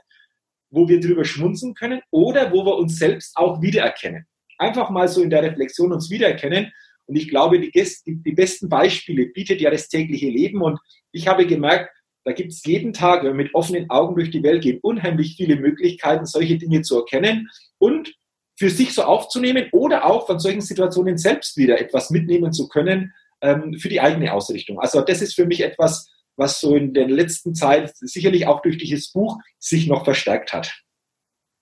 wo 0.69 0.87
wir 0.87 0.99
drüber 0.99 1.23
schmunzeln 1.23 1.75
können 1.75 2.01
oder 2.11 2.51
wo 2.51 2.65
wir 2.65 2.75
uns 2.75 2.97
selbst 2.97 3.37
auch 3.37 3.61
wiedererkennen. 3.61 4.25
Einfach 4.63 4.89
mal 4.89 5.07
so 5.07 5.21
in 5.21 5.29
der 5.29 5.43
Reflexion 5.43 5.91
uns 5.91 6.09
wiedererkennen. 6.09 6.71
Und 7.05 7.15
ich 7.17 7.27
glaube, 7.27 7.59
die, 7.59 7.71
die, 7.71 8.23
die 8.23 8.31
besten 8.31 8.69
Beispiele 8.69 9.25
bietet 9.27 9.59
ja 9.59 9.69
das 9.69 9.89
tägliche 9.89 10.29
Leben. 10.29 10.61
Und 10.61 10.79
ich 11.11 11.27
habe 11.27 11.45
gemerkt, 11.45 11.89
da 12.23 12.31
gibt 12.31 12.53
es 12.53 12.63
jeden 12.63 12.93
Tag, 12.93 13.23
wenn 13.23 13.31
wir 13.31 13.43
mit 13.43 13.53
offenen 13.53 13.89
Augen 13.89 14.15
durch 14.15 14.31
die 14.31 14.43
Welt 14.43 14.63
gehen, 14.63 14.79
unheimlich 14.81 15.35
viele 15.35 15.57
Möglichkeiten, 15.57 16.25
solche 16.25 16.57
Dinge 16.57 16.81
zu 16.81 16.99
erkennen 16.99 17.49
und 17.77 18.13
für 18.57 18.69
sich 18.69 18.93
so 18.93 19.03
aufzunehmen 19.03 19.67
oder 19.73 20.05
auch 20.05 20.27
von 20.27 20.39
solchen 20.39 20.61
Situationen 20.61 21.17
selbst 21.17 21.57
wieder 21.57 21.81
etwas 21.81 22.11
mitnehmen 22.11 22.53
zu 22.53 22.69
können 22.69 23.13
ähm, 23.41 23.77
für 23.77 23.89
die 23.89 23.99
eigene 23.99 24.31
Ausrichtung. 24.31 24.79
Also 24.79 25.01
das 25.01 25.21
ist 25.21 25.33
für 25.35 25.45
mich 25.45 25.61
etwas, 25.61 26.09
was 26.37 26.61
so 26.61 26.75
in 26.75 26.93
der 26.93 27.07
letzten 27.07 27.55
Zeit 27.55 27.93
sicherlich 27.97 28.47
auch 28.47 28.61
durch 28.61 28.77
dieses 28.77 29.11
Buch 29.11 29.37
sich 29.59 29.87
noch 29.87 30.05
verstärkt 30.05 30.53
hat. 30.53 30.73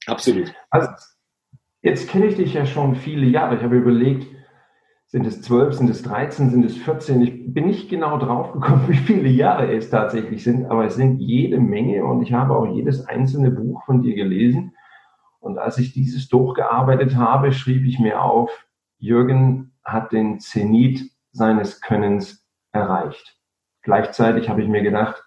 Absolut. 0.05 0.53
Also, 0.69 0.89
jetzt 1.81 2.09
kenne 2.09 2.27
ich 2.27 2.35
dich 2.35 2.53
ja 2.53 2.65
schon 2.65 2.95
viele 2.95 3.25
Jahre. 3.25 3.55
Ich 3.55 3.63
habe 3.63 3.77
überlegt, 3.77 4.27
sind 5.07 5.25
es 5.25 5.41
zwölf, 5.41 5.73
sind 5.73 5.89
es 5.89 6.03
dreizehn, 6.03 6.49
sind 6.49 6.63
es 6.63 6.77
vierzehn? 6.77 7.21
Ich 7.21 7.53
bin 7.53 7.67
nicht 7.67 7.89
genau 7.89 8.17
drauf 8.17 8.53
gekommen, 8.53 8.83
wie 8.87 8.97
viele 8.97 9.27
Jahre 9.27 9.71
es 9.73 9.89
tatsächlich 9.89 10.43
sind, 10.43 10.65
aber 10.67 10.85
es 10.85 10.95
sind 10.95 11.19
jede 11.19 11.59
Menge 11.59 12.05
und 12.05 12.21
ich 12.21 12.33
habe 12.33 12.55
auch 12.55 12.73
jedes 12.73 13.05
einzelne 13.07 13.51
Buch 13.51 13.83
von 13.85 14.01
dir 14.01 14.15
gelesen. 14.15 14.73
Und 15.39 15.57
als 15.57 15.77
ich 15.79 15.91
dieses 15.91 16.29
durchgearbeitet 16.29 17.15
habe, 17.15 17.51
schrieb 17.51 17.85
ich 17.85 17.99
mir 17.99 18.21
auf, 18.21 18.67
Jürgen 18.99 19.73
hat 19.83 20.11
den 20.11 20.39
Zenit 20.39 21.09
seines 21.31 21.81
Könnens 21.81 22.47
erreicht. 22.71 23.37
Gleichzeitig 23.81 24.47
habe 24.47 24.61
ich 24.61 24.69
mir 24.69 24.83
gedacht, 24.83 25.23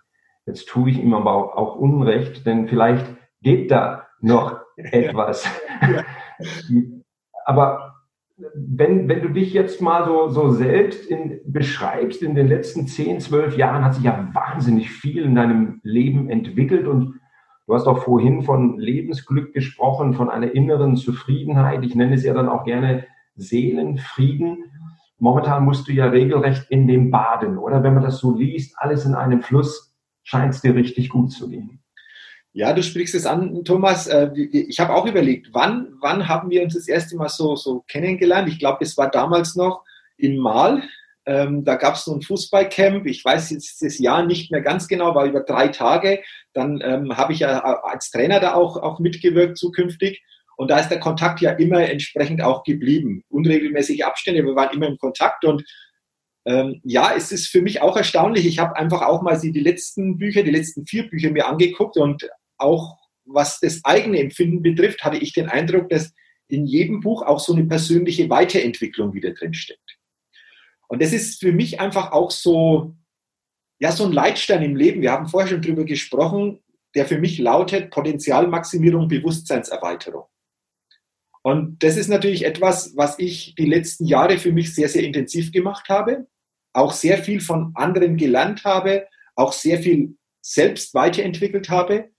jetzt 0.47 0.69
tue 0.69 0.91
ich 0.91 0.99
ihm 0.99 1.13
aber 1.13 1.59
auch 1.59 1.77
Unrecht, 1.77 2.47
denn 2.47 2.69
vielleicht 2.69 3.05
geht 3.43 3.71
da 3.71 4.07
noch 4.21 4.61
etwas. 4.77 5.47
aber 7.45 7.95
wenn, 8.57 9.09
wenn 9.09 9.23
du 9.23 9.29
dich 9.29 9.53
jetzt 9.53 9.81
mal 9.81 10.05
so, 10.05 10.29
so 10.29 10.51
selbst 10.51 11.07
in, 11.07 11.41
beschreibst, 11.45 12.23
in 12.23 12.35
den 12.35 12.49
letzten 12.49 12.87
10, 12.87 13.21
12 13.21 13.57
Jahren 13.57 13.85
hat 13.85 13.95
sich 13.95 14.05
ja 14.05 14.29
wahnsinnig 14.33 14.91
viel 14.91 15.25
in 15.25 15.37
deinem 15.37 15.81
Leben 15.85 16.29
entwickelt 16.29 16.87
und 16.89 17.21
du 17.67 17.75
hast 17.75 17.87
auch 17.87 17.99
vorhin 17.99 18.43
von 18.43 18.79
Lebensglück 18.79 19.53
gesprochen, 19.53 20.15
von 20.15 20.31
einer 20.31 20.53
inneren 20.53 20.97
Zufriedenheit. 20.97 21.85
Ich 21.85 21.95
nenne 21.95 22.15
es 22.15 22.25
ja 22.25 22.35
dann 22.35 22.49
auch 22.49 22.65
gerne 22.65 23.07
Seelenfrieden 23.37 24.65
momentan 25.19 25.65
musst 25.65 25.89
du 25.89 25.93
ja 25.93 26.07
regelrecht 26.07 26.71
in 26.71 26.87
dem 26.87 27.11
baden, 27.11 27.59
oder? 27.59 27.83
Wenn 27.83 27.95
man 27.95 28.03
das 28.03 28.19
so 28.19 28.37
liest, 28.37 28.75
alles 28.79 29.05
in 29.05 29.15
einem 29.15 29.43
Fluss, 29.43 29.95
scheint 30.23 30.55
es 30.55 30.61
dir 30.61 30.75
richtig 30.75 31.09
gut 31.09 31.33
zu 31.33 31.49
gehen. 31.49 31.81
Ja, 32.57 32.73
du 32.73 32.85
sprichst 32.85 33.17
es 33.17 33.27
an, 33.27 33.65
Thomas. 33.65 34.07
Äh, 34.07 34.31
ich 34.37 34.79
habe 34.79 34.95
auch 34.95 35.07
überlegt, 35.07 35.49
wann, 35.53 35.93
wann 36.01 36.29
haben 36.29 36.51
wir 36.51 36.63
uns 36.63 36.75
das 36.75 36.87
erste 36.87 37.17
Mal 37.17 37.29
so, 37.29 37.57
so 37.57 37.81
kennengelernt? 37.89 38.49
Ich 38.49 38.61
glaube, 38.61 38.85
es 38.85 38.97
war 38.97 39.11
damals 39.11 39.57
noch 39.57 39.83
in 40.17 40.39
Mal. 40.39 40.85
Ähm, 41.27 41.65
da 41.65 41.75
gab 41.75 41.97
es 41.97 42.05
so 42.05 42.15
ein 42.15 42.23
Fußballcamp. 42.23 43.07
Ich 43.07 43.25
weiß 43.25 43.51
jetzt 43.51 43.83
das 43.83 43.99
Jahr 43.99 44.25
nicht 44.25 44.53
mehr 44.53 44.61
ganz 44.61 44.87
genau, 44.87 45.17
war 45.17 45.25
über 45.25 45.41
drei 45.41 45.67
Tage. 45.67 46.23
Dann 46.53 46.81
ähm, 46.81 47.17
habe 47.17 47.33
ich 47.33 47.41
ja 47.41 47.59
als 47.59 48.11
Trainer 48.13 48.39
da 48.39 48.55
auch, 48.55 48.77
auch 48.77 49.01
mitgewirkt 49.01 49.59
zukünftig. 49.59 50.23
Und 50.57 50.71
da 50.71 50.79
ist 50.79 50.91
der 50.91 51.01
Kontakt 51.01 51.41
ja 51.41 51.51
immer 51.51 51.81
entsprechend 51.81 52.41
auch 52.41 52.63
geblieben. 52.63 53.25
Unregelmäßige 53.31 54.03
Abstände, 54.03 54.45
wir 54.45 54.55
waren 54.55 54.73
immer 54.73 54.87
im 54.87 54.99
Kontakt 54.99 55.45
und 55.45 55.65
ähm, 56.47 56.81
ja, 56.85 57.15
es 57.17 57.33
ist 57.33 57.49
für 57.49 57.63
mich 57.63 57.81
auch 57.81 57.97
erstaunlich. 57.97 58.47
Ich 58.47 58.59
habe 58.59 58.77
einfach 58.77 59.03
auch 59.03 59.23
mal 59.23 59.41
die 59.41 59.51
letzten 59.59 60.19
Bücher, 60.19 60.43
die 60.43 60.51
letzten 60.51 60.87
vier 60.87 61.09
Bücher 61.09 61.31
mir 61.31 61.49
angeguckt 61.49 61.97
und 61.97 62.29
auch 62.59 62.99
was 63.27 63.61
das 63.61 63.81
eigene 63.85 64.19
Empfinden 64.21 64.63
betrifft, 64.63 65.03
hatte 65.03 65.17
ich 65.17 65.33
den 65.33 65.49
Eindruck, 65.49 65.89
dass 65.89 66.13
in 66.49 66.67
jedem 66.67 67.01
Buch 67.01 67.23
auch 67.23 67.41
so 67.41 67.55
eine 67.55 67.65
persönliche 67.65 68.29
Weiterentwicklung 68.29 69.15
wieder 69.15 69.33
drinsteckt. 69.33 69.99
Und 70.89 71.03
das 71.03 71.13
ist 71.13 71.41
für 71.41 71.53
mich 71.53 71.81
einfach 71.81 72.13
auch 72.13 72.31
so, 72.31 72.95
ja, 73.81 73.93
so 73.93 74.05
ein 74.05 74.13
Leitstein 74.13 74.63
im 74.63 74.77
Leben. 74.77 75.01
Wir 75.01 75.13
haben 75.13 75.29
vorher 75.29 75.49
schon 75.49 75.63
drüber 75.63 75.85
gesprochen, 75.85 76.61
der 76.95 77.07
für 77.07 77.19
mich 77.19 77.39
lautet 77.39 77.91
Potenzialmaximierung, 77.91 79.09
Bewusstseinserweiterung. 79.09 80.25
Und 81.43 81.83
das 81.83 81.97
ist 81.97 82.09
natürlich 82.09 82.45
etwas, 82.45 82.97
was 82.97 83.19
ich 83.19 83.55
die 83.57 83.67
letzten 83.67 84.07
Jahre 84.07 84.39
für 84.39 84.53
mich 84.53 84.75
sehr, 84.75 84.89
sehr 84.89 85.03
intensiv 85.03 85.53
gemacht 85.53 85.89
habe, 85.89 86.27
auch 86.73 86.93
sehr 86.93 87.19
viel 87.19 87.41
von 87.41 87.73
anderen 87.75 88.17
gelernt 88.17 88.65
habe, 88.65 89.07
auch 89.35 89.53
sehr 89.53 89.83
viel 89.83 90.17
selbst 90.41 90.95
weiterentwickelt 90.95 91.69
habe. 91.69 92.14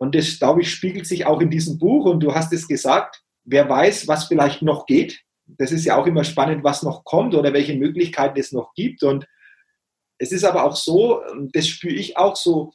Und 0.00 0.14
das, 0.14 0.38
glaube 0.38 0.62
ich, 0.62 0.70
spiegelt 0.70 1.06
sich 1.06 1.26
auch 1.26 1.42
in 1.42 1.50
diesem 1.50 1.78
Buch. 1.78 2.06
Und 2.06 2.20
du 2.20 2.34
hast 2.34 2.52
es 2.54 2.66
gesagt, 2.66 3.22
wer 3.44 3.68
weiß, 3.68 4.08
was 4.08 4.24
vielleicht 4.24 4.62
noch 4.62 4.86
geht. 4.86 5.20
Das 5.46 5.72
ist 5.72 5.84
ja 5.84 5.96
auch 5.96 6.06
immer 6.06 6.24
spannend, 6.24 6.64
was 6.64 6.82
noch 6.82 7.04
kommt 7.04 7.34
oder 7.34 7.52
welche 7.52 7.74
Möglichkeiten 7.74 8.40
es 8.40 8.50
noch 8.50 8.72
gibt. 8.74 9.02
Und 9.02 9.26
es 10.18 10.32
ist 10.32 10.44
aber 10.44 10.64
auch 10.64 10.74
so, 10.74 11.22
das 11.52 11.68
spüre 11.68 11.94
ich 11.94 12.16
auch 12.16 12.34
so, 12.34 12.72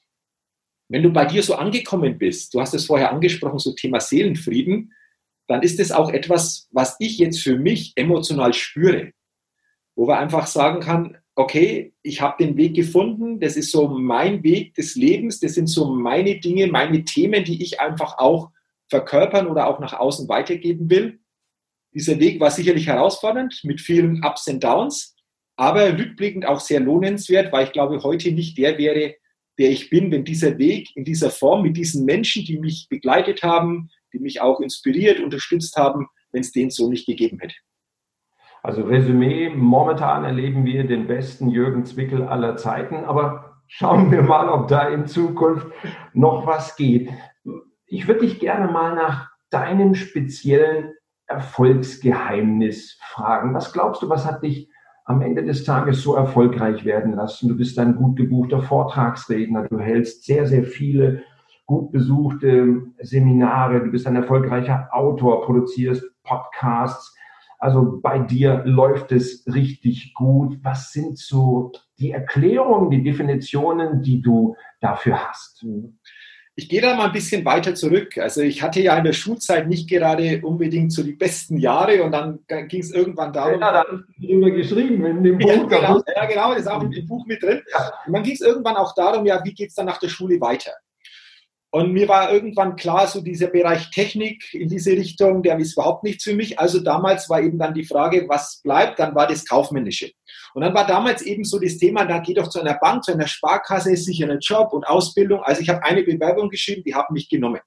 wenn 0.87 1.01
du 1.01 1.11
bei 1.11 1.25
dir 1.25 1.41
so 1.41 1.55
angekommen 1.55 2.19
bist, 2.19 2.53
du 2.53 2.61
hast 2.61 2.75
es 2.75 2.85
vorher 2.85 3.11
angesprochen, 3.11 3.57
so 3.57 3.73
Thema 3.73 3.99
Seelenfrieden, 3.99 4.93
dann 5.47 5.63
ist 5.63 5.79
es 5.79 5.91
auch 5.91 6.11
etwas, 6.11 6.67
was 6.71 6.95
ich 6.99 7.17
jetzt 7.17 7.41
für 7.41 7.57
mich 7.57 7.93
emotional 7.95 8.53
spüre. 8.53 9.13
Wo 9.95 10.05
man 10.05 10.19
einfach 10.19 10.45
sagen 10.45 10.81
kann, 10.81 11.17
okay, 11.35 11.93
ich 12.01 12.21
habe 12.21 12.43
den 12.43 12.55
Weg 12.55 12.75
gefunden, 12.75 13.39
das 13.39 13.57
ist 13.57 13.71
so 13.71 13.87
mein 13.89 14.43
Weg 14.43 14.73
des 14.75 14.95
Lebens, 14.95 15.39
das 15.39 15.53
sind 15.53 15.67
so 15.67 15.93
meine 15.93 16.39
Dinge, 16.39 16.67
meine 16.67 17.03
Themen, 17.03 17.43
die 17.43 17.61
ich 17.61 17.81
einfach 17.81 18.17
auch 18.17 18.51
verkörpern 18.89 19.47
oder 19.47 19.67
auch 19.67 19.79
nach 19.79 19.93
außen 19.93 20.29
weitergeben 20.29 20.89
will. 20.89 21.19
Dieser 21.93 22.19
Weg 22.19 22.39
war 22.39 22.51
sicherlich 22.51 22.87
herausfordernd 22.87 23.61
mit 23.63 23.81
vielen 23.81 24.23
Ups 24.23 24.47
und 24.47 24.63
Downs, 24.63 25.15
aber 25.57 25.97
rückblickend 25.97 26.45
auch 26.45 26.59
sehr 26.59 26.79
lohnenswert, 26.79 27.51
weil 27.51 27.65
ich 27.65 27.71
glaube, 27.73 28.01
heute 28.03 28.31
nicht 28.31 28.57
der 28.57 28.77
wäre, 28.77 29.15
der 29.57 29.69
ich 29.69 29.89
bin, 29.89 30.11
wenn 30.11 30.25
dieser 30.25 30.57
Weg 30.57 30.89
in 30.95 31.05
dieser 31.05 31.31
Form 31.31 31.63
mit 31.63 31.77
diesen 31.77 32.05
Menschen, 32.05 32.45
die 32.45 32.59
mich 32.59 32.87
begleitet 32.89 33.43
haben, 33.43 33.89
die 34.13 34.19
mich 34.19 34.41
auch 34.41 34.59
inspiriert, 34.59 35.19
unterstützt 35.19 35.75
haben, 35.77 36.07
wenn 36.31 36.41
es 36.41 36.51
den 36.51 36.69
so 36.69 36.89
nicht 36.89 37.05
gegeben 37.05 37.39
hätte. 37.39 37.55
Also 38.65 38.81
Resümee, 38.81 39.51
momentan 39.55 40.23
erleben 40.23 40.65
wir 40.65 40.87
den 40.87 41.05
besten 41.05 41.49
Jürgen 41.49 41.85
Zwickel 41.85 42.23
aller 42.23 42.57
Zeiten, 42.57 43.05
aber 43.05 43.57
schauen 43.67 44.09
wir 44.09 44.23
mal, 44.23 44.49
ob 44.49 44.69
da 44.69 44.87
in 44.87 45.05
Zukunft 45.05 45.67
noch 46.13 46.47
was 46.47 46.75
geht. 46.75 47.11
Ich 47.85 48.07
würde 48.07 48.21
dich 48.21 48.39
gerne 48.39 48.71
mal 48.71 48.95
nach 48.95 49.29
deinem 49.51 49.93
speziellen 49.93 50.95
Erfolgsgeheimnis 51.27 52.97
fragen. 53.03 53.53
Was 53.53 53.71
glaubst 53.71 54.01
du, 54.01 54.09
was 54.09 54.25
hat 54.25 54.41
dich 54.41 54.67
am 55.03 55.21
Ende 55.21 55.43
des 55.43 55.63
Tages 55.63 56.01
so 56.01 56.15
erfolgreich 56.15 56.85
werden 56.85 57.13
lassen? 57.13 57.47
Du 57.49 57.55
bist 57.55 57.77
ein 57.77 57.95
gut 57.95 58.15
gebuchter 58.15 58.63
Vortragsredner, 58.63 59.67
du 59.67 59.77
hältst 59.77 60.25
sehr, 60.25 60.47
sehr 60.47 60.63
viele 60.63 61.21
gut 61.67 61.91
besuchte 61.91 62.81
Seminare, 62.99 63.83
du 63.83 63.91
bist 63.91 64.07
ein 64.07 64.15
erfolgreicher 64.15 64.89
Autor, 64.91 65.43
produzierst 65.45 66.03
Podcasts. 66.23 67.14
Also 67.65 67.99
bei 67.99 68.19
dir 68.19 68.61
läuft 68.63 69.11
es 69.11 69.43
richtig 69.47 70.13
gut. 70.13 70.59
Was 70.61 70.91
sind 70.91 71.17
so 71.17 71.71
die 71.97 72.11
Erklärungen, 72.11 72.91
die 72.91 73.01
Definitionen, 73.01 74.03
die 74.03 74.21
du 74.21 74.55
dafür 74.81 75.27
hast? 75.27 75.63
Mhm. 75.63 75.97
Ich 76.55 76.69
gehe 76.69 76.79
da 76.79 76.95
mal 76.95 77.07
ein 77.07 77.11
bisschen 77.11 77.43
weiter 77.43 77.73
zurück. 77.73 78.19
Also 78.19 78.41
ich 78.41 78.61
hatte 78.61 78.81
ja 78.81 78.95
in 78.95 79.03
der 79.03 79.13
Schulzeit 79.13 79.67
nicht 79.67 79.89
gerade 79.89 80.41
unbedingt 80.43 80.93
so 80.93 81.01
die 81.01 81.13
besten 81.13 81.57
Jahre 81.57 82.03
und 82.03 82.11
dann 82.11 82.37
ging 82.67 82.81
es 82.81 82.91
irgendwann 82.91 83.33
darum. 83.33 83.59
Ja, 83.59 83.71
da 83.71 83.79
habe 83.79 84.05
ich 84.15 84.27
drüber 84.27 84.51
geschrieben 84.51 85.03
in 85.03 85.23
dem 85.23 85.37
Buch. 85.39 85.49
Ja, 85.49 85.63
genau, 85.63 86.03
ja, 86.15 86.25
genau 86.27 86.49
das 86.51 86.59
ist 86.59 86.67
auch 86.67 86.83
im 86.83 87.07
Buch 87.07 87.25
mit 87.25 87.41
drin. 87.41 87.63
Ja. 87.71 87.93
Und 88.05 88.13
dann 88.13 88.21
ging 88.21 88.33
es 88.33 88.41
irgendwann 88.41 88.75
auch 88.75 88.93
darum, 88.93 89.25
ja, 89.25 89.43
wie 89.43 89.55
geht 89.55 89.69
es 89.69 89.75
dann 89.75 89.87
nach 89.87 89.97
der 89.97 90.09
Schule 90.09 90.39
weiter? 90.39 90.71
Und 91.75 91.91
mir 91.91 92.07
war 92.07 92.31
irgendwann 92.31 92.77
klar, 92.77 93.05
so 93.05 93.19
dieser 93.19 93.47
Bereich 93.47 93.89
Technik 93.89 94.53
in 94.53 94.69
diese 94.69 94.91
Richtung, 94.91 95.43
der 95.43 95.59
ist 95.59 95.73
überhaupt 95.73 96.05
nichts 96.05 96.23
für 96.23 96.33
mich. 96.33 96.57
Also 96.57 96.79
damals 96.79 97.29
war 97.29 97.41
eben 97.41 97.59
dann 97.59 97.73
die 97.73 97.83
Frage, 97.83 98.29
was 98.29 98.61
bleibt? 98.63 98.97
Dann 98.97 99.13
war 99.13 99.27
das 99.27 99.45
Kaufmännische. 99.45 100.09
Und 100.53 100.61
dann 100.61 100.73
war 100.73 100.87
damals 100.87 101.21
eben 101.21 101.43
so 101.43 101.59
das 101.59 101.75
Thema, 101.75 102.05
da 102.05 102.19
geht 102.19 102.37
doch 102.37 102.47
zu 102.47 102.61
einer 102.61 102.75
Bank, 102.75 103.03
zu 103.03 103.11
einer 103.11 103.27
Sparkasse, 103.27 103.93
sicherer 103.97 104.37
Job 104.37 104.71
und 104.71 104.87
Ausbildung. 104.87 105.43
Also 105.43 105.63
ich 105.63 105.67
habe 105.67 105.83
eine 105.83 106.01
Bewerbung 106.03 106.49
geschrieben, 106.49 106.81
die 106.85 106.95
haben 106.95 107.13
mich 107.13 107.27
genommen. 107.27 107.59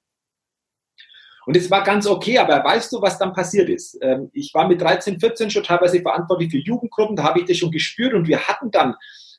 Und 1.45 1.55
es 1.59 1.71
war 1.71 1.85
ganz 1.85 2.07
okay, 2.07 2.39
aber 2.39 2.65
weißt 2.65 2.91
du, 2.91 3.03
was 3.03 3.19
dann 3.19 3.35
passiert 3.35 3.69
ist? 3.69 3.99
Ähm, 4.01 4.31
ich 4.33 4.55
war 4.55 4.67
mit 4.67 4.81
13, 4.81 5.21
14 5.21 5.51
schon 5.51 5.65
teilweise 5.65 6.01
verantwortlich 6.01 6.51
für 6.51 6.57
Jugendgruppen, 6.57 7.15
da 7.15 7.25
habe 7.25 7.41
ich 7.41 7.45
das 7.45 7.59
schon 7.59 7.71
gespürt 7.71 8.15
und 8.15 8.27
wir 8.27 8.41
hatten 8.49 8.71
dann 8.71 8.95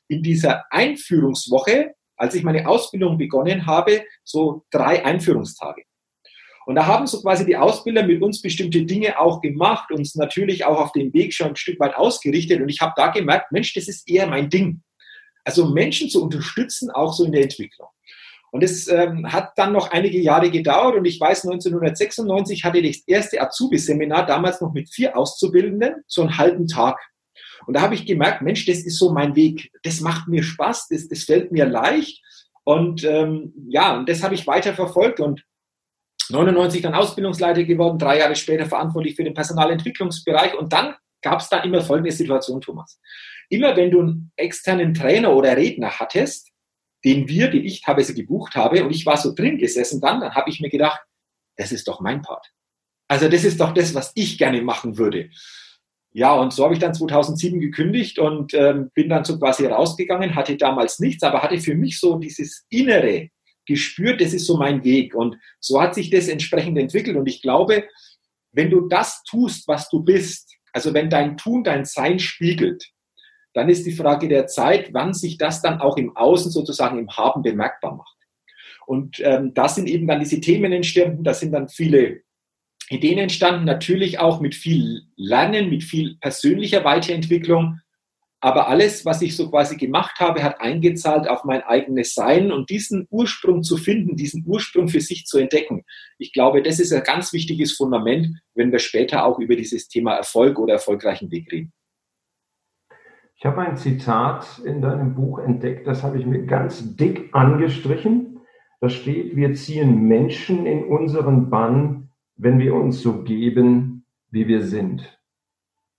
in 0.06 0.22
dieser 0.22 0.64
Einführungswoche 0.70 1.96
als 2.20 2.34
ich 2.34 2.42
meine 2.42 2.68
Ausbildung 2.68 3.16
begonnen 3.16 3.66
habe, 3.66 4.04
so 4.24 4.64
drei 4.70 5.04
Einführungstage. 5.04 5.82
Und 6.66 6.74
da 6.74 6.86
haben 6.86 7.06
so 7.06 7.22
quasi 7.22 7.46
die 7.46 7.56
Ausbilder 7.56 8.02
mit 8.02 8.22
uns 8.22 8.42
bestimmte 8.42 8.84
Dinge 8.84 9.18
auch 9.18 9.40
gemacht, 9.40 9.90
uns 9.90 10.14
natürlich 10.14 10.66
auch 10.66 10.78
auf 10.78 10.92
dem 10.92 11.12
Weg 11.14 11.32
schon 11.32 11.48
ein 11.48 11.56
Stück 11.56 11.80
weit 11.80 11.96
ausgerichtet. 11.96 12.60
Und 12.60 12.68
ich 12.68 12.80
habe 12.80 12.92
da 12.94 13.08
gemerkt, 13.08 13.50
Mensch, 13.52 13.72
das 13.72 13.88
ist 13.88 14.08
eher 14.08 14.26
mein 14.26 14.50
Ding. 14.50 14.82
Also 15.44 15.70
Menschen 15.70 16.10
zu 16.10 16.22
unterstützen, 16.22 16.90
auch 16.90 17.14
so 17.14 17.24
in 17.24 17.32
der 17.32 17.42
Entwicklung. 17.42 17.88
Und 18.52 18.62
es 18.62 18.86
ähm, 18.88 19.32
hat 19.32 19.52
dann 19.56 19.72
noch 19.72 19.90
einige 19.90 20.18
Jahre 20.18 20.50
gedauert 20.50 20.96
und 20.96 21.06
ich 21.06 21.18
weiß, 21.18 21.44
1996 21.46 22.64
hatte 22.64 22.78
ich 22.78 22.98
das 22.98 23.08
erste 23.08 23.40
Azubi-Seminar, 23.40 24.26
damals 24.26 24.60
noch 24.60 24.74
mit 24.74 24.90
vier 24.90 25.16
Auszubildenden, 25.16 26.04
so 26.06 26.20
einen 26.20 26.36
halben 26.36 26.66
Tag. 26.66 26.98
Und 27.66 27.74
da 27.74 27.82
habe 27.82 27.94
ich 27.94 28.06
gemerkt, 28.06 28.42
Mensch, 28.42 28.66
das 28.66 28.78
ist 28.78 28.98
so 28.98 29.12
mein 29.12 29.36
Weg. 29.36 29.70
Das 29.82 30.00
macht 30.00 30.28
mir 30.28 30.42
Spaß, 30.42 30.88
das, 30.88 31.08
das 31.08 31.24
fällt 31.24 31.52
mir 31.52 31.66
leicht. 31.66 32.22
Und 32.64 33.04
ähm, 33.04 33.52
ja, 33.68 33.96
und 33.96 34.08
das 34.08 34.22
habe 34.22 34.34
ich 34.34 34.46
weiter 34.46 34.74
verfolgt 34.74 35.20
und 35.20 35.44
99 36.30 36.82
dann 36.82 36.94
Ausbildungsleiter 36.94 37.64
geworden, 37.64 37.98
drei 37.98 38.18
Jahre 38.18 38.36
später 38.36 38.66
verantwortlich 38.66 39.16
für 39.16 39.24
den 39.24 39.34
Personalentwicklungsbereich. 39.34 40.54
Und 40.54 40.72
dann 40.72 40.94
gab 41.22 41.40
es 41.40 41.48
da 41.48 41.58
immer 41.58 41.80
folgende 41.80 42.12
Situation, 42.12 42.60
Thomas. 42.60 43.00
Immer 43.48 43.76
wenn 43.76 43.90
du 43.90 44.00
einen 44.00 44.32
externen 44.36 44.94
Trainer 44.94 45.32
oder 45.32 45.56
Redner 45.56 45.98
hattest, 45.98 46.50
den 47.04 47.28
wir, 47.28 47.50
den 47.50 47.64
ich 47.64 47.82
teilweise 47.82 48.14
gebucht 48.14 48.54
habe, 48.54 48.84
und 48.84 48.90
ich 48.90 49.06
war 49.06 49.16
so 49.16 49.34
drin 49.34 49.58
gesessen 49.58 50.00
dann, 50.00 50.20
dann 50.20 50.34
habe 50.34 50.50
ich 50.50 50.60
mir 50.60 50.70
gedacht, 50.70 51.00
das 51.56 51.72
ist 51.72 51.88
doch 51.88 52.00
mein 52.00 52.22
Part. 52.22 52.52
Also 53.08 53.28
das 53.28 53.42
ist 53.42 53.58
doch 53.58 53.74
das, 53.74 53.94
was 53.94 54.12
ich 54.14 54.38
gerne 54.38 54.62
machen 54.62 54.96
würde. 54.96 55.30
Ja, 56.12 56.34
und 56.34 56.52
so 56.52 56.64
habe 56.64 56.74
ich 56.74 56.80
dann 56.80 56.94
2007 56.94 57.60
gekündigt 57.60 58.18
und 58.18 58.52
ähm, 58.54 58.90
bin 58.94 59.08
dann 59.08 59.24
so 59.24 59.38
quasi 59.38 59.66
rausgegangen, 59.66 60.34
hatte 60.34 60.56
damals 60.56 60.98
nichts, 60.98 61.22
aber 61.22 61.42
hatte 61.42 61.58
für 61.58 61.76
mich 61.76 62.00
so 62.00 62.18
dieses 62.18 62.66
Innere 62.68 63.28
gespürt, 63.64 64.20
das 64.20 64.32
ist 64.32 64.46
so 64.46 64.56
mein 64.56 64.82
Weg. 64.82 65.14
Und 65.14 65.36
so 65.60 65.80
hat 65.80 65.94
sich 65.94 66.10
das 66.10 66.26
entsprechend 66.26 66.76
entwickelt. 66.78 67.16
Und 67.16 67.28
ich 67.28 67.42
glaube, 67.42 67.84
wenn 68.52 68.70
du 68.70 68.88
das 68.88 69.22
tust, 69.22 69.68
was 69.68 69.88
du 69.88 70.02
bist, 70.02 70.56
also 70.72 70.92
wenn 70.94 71.10
dein 71.10 71.36
Tun 71.36 71.62
dein 71.62 71.84
Sein 71.84 72.18
spiegelt, 72.18 72.90
dann 73.54 73.68
ist 73.68 73.86
die 73.86 73.92
Frage 73.92 74.28
der 74.28 74.46
Zeit, 74.46 74.92
wann 74.92 75.14
sich 75.14 75.36
das 75.36 75.62
dann 75.62 75.80
auch 75.80 75.96
im 75.96 76.16
Außen 76.16 76.50
sozusagen 76.50 76.98
im 76.98 77.10
Haben 77.10 77.42
bemerkbar 77.42 77.96
macht. 77.96 78.16
Und 78.86 79.20
ähm, 79.20 79.54
da 79.54 79.68
sind 79.68 79.88
eben 79.88 80.08
dann 80.08 80.20
diese 80.20 80.40
Themen 80.40 80.72
entstanden, 80.72 81.22
da 81.22 81.34
sind 81.34 81.52
dann 81.52 81.68
viele 81.68 82.22
Ideen 82.90 83.18
entstanden, 83.18 83.64
natürlich 83.64 84.18
auch 84.18 84.40
mit 84.40 84.54
viel 84.54 85.02
Lernen, 85.16 85.70
mit 85.70 85.84
viel 85.84 86.16
persönlicher 86.20 86.84
Weiterentwicklung. 86.84 87.78
Aber 88.40 88.68
alles, 88.68 89.04
was 89.04 89.22
ich 89.22 89.36
so 89.36 89.50
quasi 89.50 89.76
gemacht 89.76 90.18
habe, 90.18 90.42
hat 90.42 90.60
eingezahlt 90.60 91.28
auf 91.28 91.44
mein 91.44 91.62
eigenes 91.62 92.14
Sein 92.14 92.50
und 92.50 92.70
diesen 92.70 93.06
Ursprung 93.10 93.62
zu 93.62 93.76
finden, 93.76 94.16
diesen 94.16 94.44
Ursprung 94.46 94.88
für 94.88 95.00
sich 95.00 95.26
zu 95.26 95.38
entdecken. 95.38 95.84
Ich 96.18 96.32
glaube, 96.32 96.62
das 96.62 96.80
ist 96.80 96.92
ein 96.92 97.04
ganz 97.04 97.32
wichtiges 97.32 97.76
Fundament, 97.76 98.28
wenn 98.54 98.72
wir 98.72 98.78
später 98.78 99.24
auch 99.24 99.38
über 99.38 99.56
dieses 99.56 99.88
Thema 99.88 100.14
Erfolg 100.14 100.58
oder 100.58 100.74
erfolgreichen 100.74 101.30
Weg 101.30 101.52
reden. 101.52 101.72
Ich 103.36 103.44
habe 103.44 103.60
ein 103.60 103.76
Zitat 103.76 104.60
in 104.64 104.82
deinem 104.82 105.14
Buch 105.14 105.38
entdeckt, 105.38 105.86
das 105.86 106.02
habe 106.02 106.18
ich 106.18 106.26
mir 106.26 106.44
ganz 106.44 106.96
dick 106.96 107.28
angestrichen. 107.32 108.40
Da 108.80 108.88
steht, 108.88 109.36
wir 109.36 109.52
ziehen 109.54 110.08
Menschen 110.08 110.66
in 110.66 110.84
unseren 110.84 111.50
Bann, 111.50 111.99
wenn 112.42 112.58
wir 112.58 112.74
uns 112.74 113.02
so 113.02 113.22
geben, 113.22 114.06
wie 114.30 114.48
wir 114.48 114.64
sind. 114.64 115.20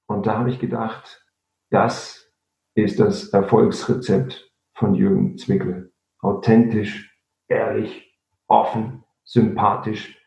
Und 0.08 0.25
da 0.25 0.39
habe 0.39 0.49
ich 0.49 0.60
gedacht, 0.60 1.23
das 1.69 2.32
ist 2.73 2.99
das 2.99 3.30
Erfolgsrezept 3.30 4.51
von 4.73 4.95
Jürgen 4.95 5.38
Zwickel. 5.38 5.93
Authentisch, 6.19 7.15
ehrlich, 7.47 8.17
offen, 8.47 9.04
sympathisch, 9.23 10.17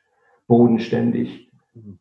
bodenständig, 0.46 1.50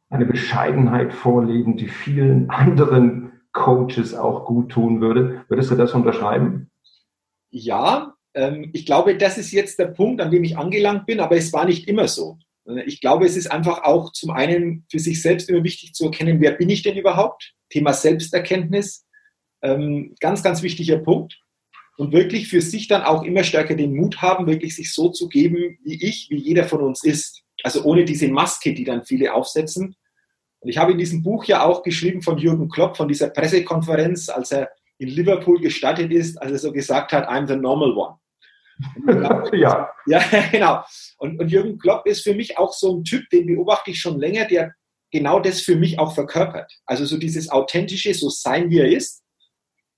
eine 0.10 0.26
Bescheidenheit 0.26 1.12
vorleben, 1.12 1.78
die 1.78 1.88
vielen 1.88 2.50
anderen 2.52 3.32
Coaches 3.52 4.14
auch 4.14 4.46
gut 4.46 4.72
tun 4.72 5.02
würde. 5.02 5.44
Würdest 5.48 5.72
du 5.72 5.76
das 5.76 5.94
unterschreiben? 5.94 6.70
Ja, 7.50 8.14
ähm, 8.36 8.70
ich 8.74 8.86
glaube, 8.86 9.18
das 9.18 9.40
ist 9.40 9.52
jetzt 9.52 9.80
der 9.80 9.88
Punkt, 9.88 10.22
an 10.22 10.30
dem 10.30 10.44
ich 10.44 10.58
angelangt 10.58 11.08
bin, 11.08 11.20
aber 11.20 11.36
es 11.36 11.52
war 11.52 11.66
nicht 11.66 11.88
immer 11.88 12.08
so. 12.08 12.38
Ich 12.86 13.02
glaube, 13.02 13.26
es 13.26 13.36
ist 13.36 13.52
einfach 13.52 13.84
auch 13.84 14.12
zum 14.14 14.32
einen 14.32 14.86
für 14.90 15.00
sich 15.00 15.22
selbst 15.22 15.50
immer 15.50 15.64
wichtig 15.64 15.94
zu 15.94 16.06
erkennen, 16.06 16.40
wer 16.40 16.54
bin 16.54 16.70
ich 16.70 16.82
denn 16.82 16.98
überhaupt? 16.98 17.54
Thema 17.70 17.94
Selbsterkenntnis, 17.94 19.06
ähm, 19.62 20.16
ganz, 20.20 20.44
ganz 20.44 20.62
wichtiger 20.62 20.98
Punkt. 20.98 21.40
Und 21.98 22.12
wirklich 22.12 22.48
für 22.48 22.62
sich 22.62 22.88
dann 22.88 23.04
auch 23.04 23.24
immer 23.24 23.44
stärker 23.44 23.76
den 23.76 23.96
Mut 23.96 24.22
haben, 24.22 24.48
wirklich 24.48 24.76
sich 24.76 24.94
so 24.94 25.10
zu 25.10 25.28
geben, 25.28 25.78
wie 25.84 26.02
ich, 26.02 26.28
wie 26.30 26.38
jeder 26.38 26.64
von 26.64 26.82
uns 26.82 27.04
ist. 27.04 27.44
Also 27.64 27.84
ohne 27.84 28.06
diese 28.06 28.28
Maske, 28.30 28.74
die 28.74 28.84
dann 28.84 29.04
viele 29.04 29.34
aufsetzen. 29.34 29.96
Und 30.60 30.70
ich 30.70 30.78
habe 30.78 30.94
in 30.94 30.98
diesem 30.98 31.22
Buch 31.22 31.46
ja 31.46 31.64
auch 31.64 31.84
geschrieben 31.84 32.22
von 32.22 32.38
Jürgen 32.38 32.70
Klopp, 32.70 32.98
von 32.98 33.08
dieser 33.08 33.30
Pressekonferenz, 33.30 34.30
als 34.30 34.52
er 34.52 34.72
in 34.98 35.10
Liverpool 35.10 35.60
gestartet 35.60 36.12
ist, 36.12 36.42
als 36.42 36.54
er 36.54 36.60
so 36.60 36.72
gesagt 36.72 37.12
hat, 37.12 37.28
I'm 37.28 37.48
the 37.48 37.56
normal 37.56 37.92
one. 37.92 38.16
ja. 39.54 39.90
Ja, 40.06 40.24
genau. 40.52 40.84
Und, 41.18 41.40
und 41.40 41.50
Jürgen 41.50 41.78
Klopp 41.78 42.06
ist 42.06 42.24
für 42.24 42.34
mich 42.34 42.58
auch 42.58 42.74
so 42.74 42.98
ein 42.98 43.04
Typ, 43.04 43.30
den 43.30 43.48
beobachte 43.48 43.92
ich 43.92 44.00
schon 44.00 44.20
länger, 44.20 44.46
der 44.46 44.74
genau 45.12 45.40
das 45.40 45.62
für 45.62 45.76
mich 45.76 46.00
auch 46.00 46.14
verkörpert. 46.14 46.72
Also 46.86 47.06
so 47.06 47.18
dieses 47.18 47.50
authentische, 47.50 48.14
so 48.14 48.30
sein, 48.30 48.70
wie 48.70 48.80
er 48.80 48.90
ist. 48.90 49.24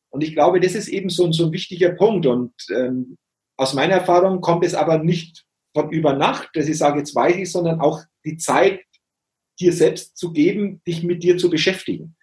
Und 0.09 0.23
ich 0.23 0.33
glaube, 0.33 0.59
das 0.59 0.75
ist 0.75 0.87
eben 0.87 1.09
so, 1.09 1.31
so 1.31 1.45
ein 1.47 1.51
wichtiger 1.51 1.91
Punkt. 1.91 2.25
Und 2.25 2.53
ähm, 2.73 3.17
aus 3.57 3.73
meiner 3.73 3.95
Erfahrung 3.95 4.41
kommt 4.41 4.65
es 4.65 4.75
aber 4.75 4.99
nicht 4.99 5.45
von 5.73 5.89
über 5.91 6.13
Nacht, 6.13 6.49
dass 6.53 6.67
ich 6.67 6.77
sage, 6.77 6.99
jetzt 6.99 7.15
weiß 7.15 7.35
ich, 7.37 7.51
sondern 7.51 7.81
auch 7.81 8.01
die 8.25 8.37
Zeit, 8.37 8.81
dir 9.59 9.71
selbst 9.71 10.17
zu 10.17 10.33
geben, 10.33 10.81
dich 10.85 11.03
mit 11.03 11.23
dir 11.23 11.37
zu 11.37 11.49
beschäftigen 11.49 12.15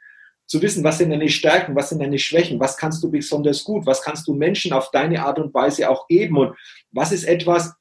zu 0.47 0.61
wissen, 0.61 0.85
was 0.85 0.99
sind 0.99 1.11
deine 1.11 1.29
Stärken, 1.29 1.75
was 1.75 1.89
sind 1.89 2.01
deine 2.03 2.19
Schwächen, 2.19 2.61
was 2.61 2.77
kannst 2.77 3.03
du 3.03 3.11
besonders 3.11 3.65
gut, 3.65 3.87
was 3.87 4.03
kannst 4.03 4.27
du 4.29 4.35
Menschen 4.35 4.73
auf 4.73 4.91
deine 4.91 5.25
Art 5.25 5.39
und 5.39 5.55
Weise 5.55 5.89
auch 5.89 6.07
geben 6.09 6.37
und 6.37 6.57
was 6.91 7.13
ist 7.13 7.25
etwas, 7.25 7.73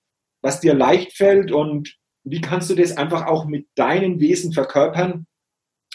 was 0.41 0.59
dir 0.59 0.73
leicht 0.73 1.13
fällt 1.13 1.51
und 1.51 1.97
wie 2.23 2.41
kannst 2.41 2.69
du 2.69 2.75
das 2.75 2.97
einfach 2.97 3.25
auch 3.27 3.45
mit 3.45 3.67
deinem 3.75 4.19
Wesen 4.19 4.53
verkörpern. 4.53 5.25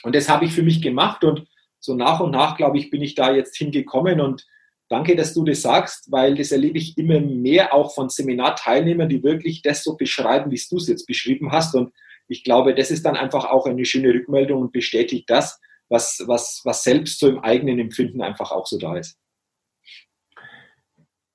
Und 0.02 0.14
das 0.14 0.28
habe 0.28 0.44
ich 0.44 0.52
für 0.52 0.62
mich 0.62 0.82
gemacht 0.82 1.24
und 1.24 1.46
so 1.78 1.94
nach 1.94 2.20
und 2.20 2.32
nach, 2.32 2.56
glaube 2.56 2.78
ich, 2.78 2.90
bin 2.90 3.02
ich 3.02 3.14
da 3.14 3.32
jetzt 3.32 3.56
hingekommen 3.56 4.20
und 4.20 4.44
danke, 4.88 5.16
dass 5.16 5.34
du 5.34 5.44
das 5.44 5.62
sagst, 5.62 6.10
weil 6.10 6.34
das 6.34 6.52
erlebe 6.52 6.78
ich 6.78 6.96
immer 6.98 7.20
mehr 7.20 7.74
auch 7.74 7.94
von 7.94 8.08
Seminarteilnehmern, 8.08 9.08
die 9.08 9.22
wirklich 9.22 9.62
das 9.62 9.82
so 9.82 9.96
beschreiben, 9.96 10.50
wie 10.50 10.60
du 10.70 10.76
es 10.76 10.88
jetzt 10.88 11.06
beschrieben 11.06 11.52
hast. 11.52 11.74
Und 11.74 11.92
ich 12.28 12.44
glaube, 12.44 12.74
das 12.74 12.90
ist 12.90 13.04
dann 13.04 13.16
einfach 13.16 13.44
auch 13.46 13.66
eine 13.66 13.84
schöne 13.84 14.12
Rückmeldung 14.12 14.62
und 14.62 14.72
bestätigt 14.72 15.28
das, 15.30 15.60
was, 15.88 16.24
was, 16.26 16.62
was 16.64 16.82
selbst 16.82 17.20
so 17.20 17.28
im 17.28 17.38
eigenen 17.40 17.78
Empfinden 17.78 18.22
einfach 18.22 18.50
auch 18.52 18.66
so 18.66 18.78
da 18.78 18.96
ist. 18.96 19.18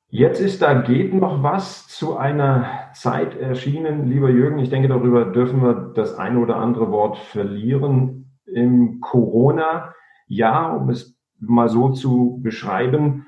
Jetzt 0.10 0.42
ist 0.42 0.62
da 0.62 0.74
geht 0.82 1.14
noch 1.14 1.42
was 1.42 1.88
zu 1.88 2.18
einer 2.18 2.90
Zeit 2.94 3.38
erschienen, 3.38 4.10
lieber 4.10 4.30
Jürgen. 4.30 4.60
Ich 4.60 4.70
denke, 4.70 4.90
darüber 4.90 5.26
dürfen 5.26 5.62
wir 5.62 5.94
das 5.96 6.16
eine 6.16 6.40
oder 6.40 6.58
andere 6.58 6.92
Wort 6.92 7.18
verlieren. 7.18 8.40
Im 8.46 9.00
Corona-Jahr, 9.00 10.78
um 10.78 10.90
es 10.90 11.18
mal 11.40 11.70
so 11.70 11.90
zu 11.90 12.40
beschreiben, 12.44 13.28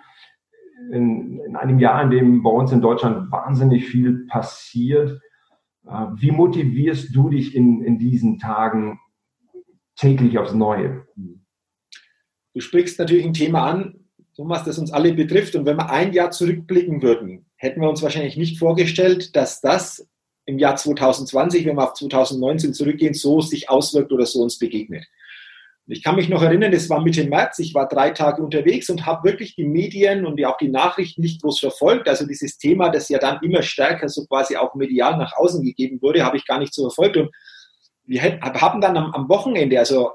in, 0.92 1.40
in 1.40 1.56
einem 1.56 1.80
Jahr, 1.80 2.04
in 2.04 2.10
dem 2.10 2.44
bei 2.44 2.50
uns 2.50 2.72
in 2.74 2.82
Deutschland 2.82 3.32
wahnsinnig 3.32 3.86
viel 3.86 4.26
passiert, 4.28 5.22
Äh, 5.86 6.08
wie 6.16 6.32
motivierst 6.32 7.14
du 7.14 7.30
dich 7.30 7.56
in, 7.56 7.84
in 7.84 7.98
diesen 7.98 8.40
Tagen 8.40 9.00
täglich 9.96 10.38
aufs 10.38 10.54
Neue? 10.54 11.08
Du 12.54 12.62
sprichst 12.62 13.00
natürlich 13.00 13.26
ein 13.26 13.34
Thema 13.34 13.66
an, 13.70 14.04
Thomas, 14.36 14.64
das 14.64 14.80
uns 14.80 14.92
alle 14.92 15.14
betrifft. 15.14 15.56
Und 15.56 15.66
wenn 15.66 15.78
wir 15.78 15.90
ein 15.90 16.14
Jahr 16.14 16.32
zurückblicken 16.32 17.02
würden, 17.02 17.46
hätten 17.56 17.82
wir 17.82 17.90
uns 17.90 18.02
wahrscheinlich 18.02 18.38
nicht 18.38 18.58
vorgestellt, 18.58 19.36
dass 19.36 19.62
das 19.62 20.08
im 20.46 20.60
Jahr 20.60 20.76
2020, 20.76 21.66
wenn 21.66 21.78
wir 21.78 21.84
auf 21.84 21.94
2019 21.94 22.74
zurückgehen, 22.74 23.14
so 23.14 23.42
sich 23.42 23.70
auswirkt 23.70 24.12
oder 24.12 24.26
so 24.26 24.42
uns 24.42 24.60
begegnet. 24.60 25.06
Ich 25.86 26.02
kann 26.02 26.16
mich 26.16 26.30
noch 26.30 26.42
erinnern, 26.42 26.72
es 26.72 26.90
war 26.90 27.02
Mitte 27.02 27.26
März, 27.26 27.60
ich 27.60 27.74
war 27.74 27.90
drei 27.90 28.12
Tage 28.12 28.42
unterwegs 28.42 28.90
und 28.90 29.06
habe 29.06 29.30
wirklich 29.30 29.56
die 29.56 29.66
Medien 29.66 30.26
und 30.26 30.44
auch 30.46 30.58
die 30.58 30.70
Nachrichten 30.70 31.22
nicht 31.22 31.42
groß 31.42 31.60
verfolgt. 31.60 32.08
Also 32.08 32.26
dieses 32.26 32.58
Thema, 32.58 32.90
das 32.90 33.10
ja 33.10 33.20
dann 33.20 33.40
immer 33.44 33.62
stärker 33.62 34.08
so 34.08 34.26
quasi 34.26 34.56
auch 34.56 34.76
medial 34.76 35.18
nach 35.18 35.36
außen 35.36 35.62
gegeben 35.62 36.02
wurde, 36.02 36.24
habe 36.24 36.38
ich 36.38 36.46
gar 36.46 36.60
nicht 36.60 36.74
so 36.74 36.84
verfolgt. 36.84 37.18
Und 37.18 37.32
wir 38.06 38.22
haben 38.22 38.82
dann 38.82 38.98
am, 38.98 39.30
Wochenende, 39.30 39.80
also 39.80 40.12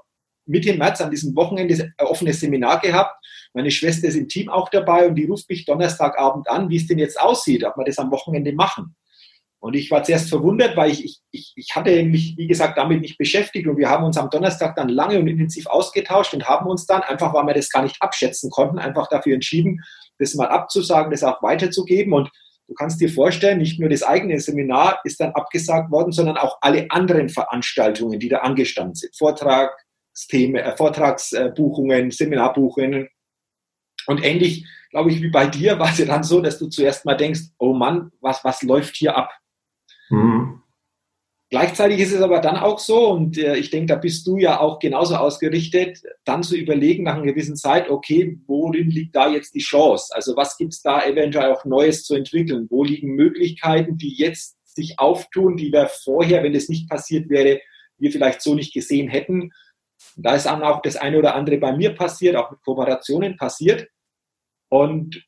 Mitte 0.46 0.74
März 0.74 1.01
an 1.01 1.11
diesem 1.11 1.35
Wochenende 1.37 1.92
ein 1.96 2.07
offenes 2.07 2.40
Seminar 2.40 2.81
gehabt. 2.81 3.14
Meine 3.55 3.70
Schwester 3.70 4.09
ist 4.09 4.16
im 4.16 4.29
Team 4.29 4.48
auch 4.48 4.68
dabei 4.68 5.09
und 5.09 5.14
die 5.14 5.27
ruft 5.27 5.48
mich 5.48 5.64
Donnerstagabend 5.64 6.48
an, 6.48 6.68
wie 6.70 6.77
es 6.77 6.87
denn 6.87 6.98
jetzt 6.98 7.20
aussieht, 7.20 7.64
ob 7.64 7.77
wir 7.77 7.85
das 7.85 7.98
am 7.98 8.11
Wochenende 8.11 8.53
machen. 8.53 8.94
Und 9.61 9.74
ich 9.74 9.90
war 9.90 10.05
zuerst 10.05 10.29
verwundert, 10.29 10.77
weil 10.77 10.92
ich, 10.92 11.18
ich, 11.33 11.53
ich 11.57 11.74
hatte 11.74 12.03
mich, 12.05 12.37
wie 12.37 12.46
gesagt, 12.46 12.79
damit 12.79 13.01
nicht 13.01 13.18
beschäftigt 13.18 13.66
und 13.66 13.77
wir 13.77 13.88
haben 13.88 14.05
uns 14.05 14.16
am 14.16 14.31
Donnerstag 14.31 14.77
dann 14.77 14.88
lange 14.88 15.18
und 15.18 15.27
intensiv 15.27 15.66
ausgetauscht 15.66 16.33
und 16.33 16.48
haben 16.48 16.66
uns 16.66 16.87
dann, 16.87 17.03
einfach 17.03 17.35
weil 17.35 17.46
wir 17.46 17.55
das 17.55 17.68
gar 17.68 17.83
nicht 17.83 18.01
abschätzen 18.01 18.51
konnten, 18.51 18.79
einfach 18.79 19.09
dafür 19.09 19.35
entschieden, 19.35 19.83
das 20.18 20.35
mal 20.35 20.48
abzusagen, 20.48 21.11
das 21.11 21.24
auch 21.24 21.42
weiterzugeben. 21.42 22.12
Und 22.12 22.31
du 22.68 22.74
kannst 22.74 23.00
dir 23.00 23.09
vorstellen, 23.09 23.59
nicht 23.59 23.81
nur 23.81 23.88
das 23.88 24.02
eigene 24.02 24.38
Seminar 24.38 25.00
ist 25.04 25.20
dann 25.20 25.33
abgesagt 25.33 25.90
worden, 25.90 26.12
sondern 26.12 26.37
auch 26.37 26.59
alle 26.61 26.87
anderen 26.90 27.28
Veranstaltungen, 27.28 28.20
die 28.20 28.28
da 28.28 28.38
angestanden 28.38 28.94
sind. 28.94 29.16
Vortragsthemen, 29.16 30.62
äh, 30.62 30.76
Vortragsbuchungen, 30.76 32.11
Seminarbuchungen. 32.11 33.09
Und 34.07 34.24
ähnlich, 34.24 34.66
glaube 34.90 35.11
ich, 35.11 35.22
wie 35.22 35.31
bei 35.31 35.46
dir 35.46 35.78
war 35.78 35.90
es 35.90 35.98
ja 35.98 36.07
dann 36.07 36.22
so, 36.22 36.40
dass 36.40 36.59
du 36.59 36.68
zuerst 36.68 37.04
mal 37.04 37.16
denkst, 37.16 37.40
oh 37.59 37.72
Mann, 37.72 38.12
was, 38.20 38.44
was 38.44 38.62
läuft 38.62 38.96
hier 38.96 39.16
ab? 39.16 39.33
Mhm. 40.11 40.62
Gleichzeitig 41.51 42.01
ist 42.01 42.13
es 42.13 42.21
aber 42.21 42.41
dann 42.41 42.59
auch 42.59 42.79
so, 42.79 43.09
und 43.09 43.39
äh, 43.39 43.57
ich 43.57 43.71
denke, 43.71 43.87
da 43.87 43.97
bist 43.97 44.27
du 44.27 44.37
ja 44.37 44.61
auch 44.61 44.79
genauso 44.79 45.17
ausgerichtet, 45.17 46.03
dann 46.25 46.43
zu 46.43 46.57
überlegen 46.57 47.05
nach 47.05 47.15
einer 47.15 47.25
gewissen 47.25 47.57
Zeit, 47.57 47.89
okay, 47.89 48.39
worin 48.47 48.91
liegt 48.91 49.17
da 49.17 49.31
jetzt 49.31 49.55
die 49.55 49.61
Chance? 49.61 50.15
Also 50.15 50.37
was 50.37 50.59
gibt 50.59 50.75
es 50.75 50.83
da 50.83 51.07
eventuell 51.07 51.51
auch 51.51 51.65
Neues 51.65 52.05
zu 52.05 52.15
entwickeln? 52.15 52.67
Wo 52.69 52.85
liegen 52.85 53.15
Möglichkeiten, 53.15 53.97
die 53.97 54.15
jetzt 54.15 54.59
sich 54.65 54.99
auftun, 54.99 55.57
die 55.57 55.73
wir 55.73 55.87
vorher, 55.87 56.43
wenn 56.43 56.53
das 56.53 56.69
nicht 56.69 56.89
passiert 56.89 57.31
wäre, 57.31 57.61
wir 57.97 58.13
vielleicht 58.13 58.43
so 58.43 58.55
nicht 58.55 58.75
gesehen 58.75 59.09
hätten? 59.09 59.53
Da 60.17 60.35
ist 60.35 60.45
dann 60.45 60.63
auch 60.63 60.83
das 60.83 60.97
eine 60.97 61.19
oder 61.19 61.35
andere 61.35 61.57
bei 61.57 61.75
mir 61.75 61.95
passiert, 61.95 62.37
auch 62.37 62.51
mit 62.51 62.61
Kooperationen 62.61 63.37
passiert. 63.37 63.89
Und 64.69 65.25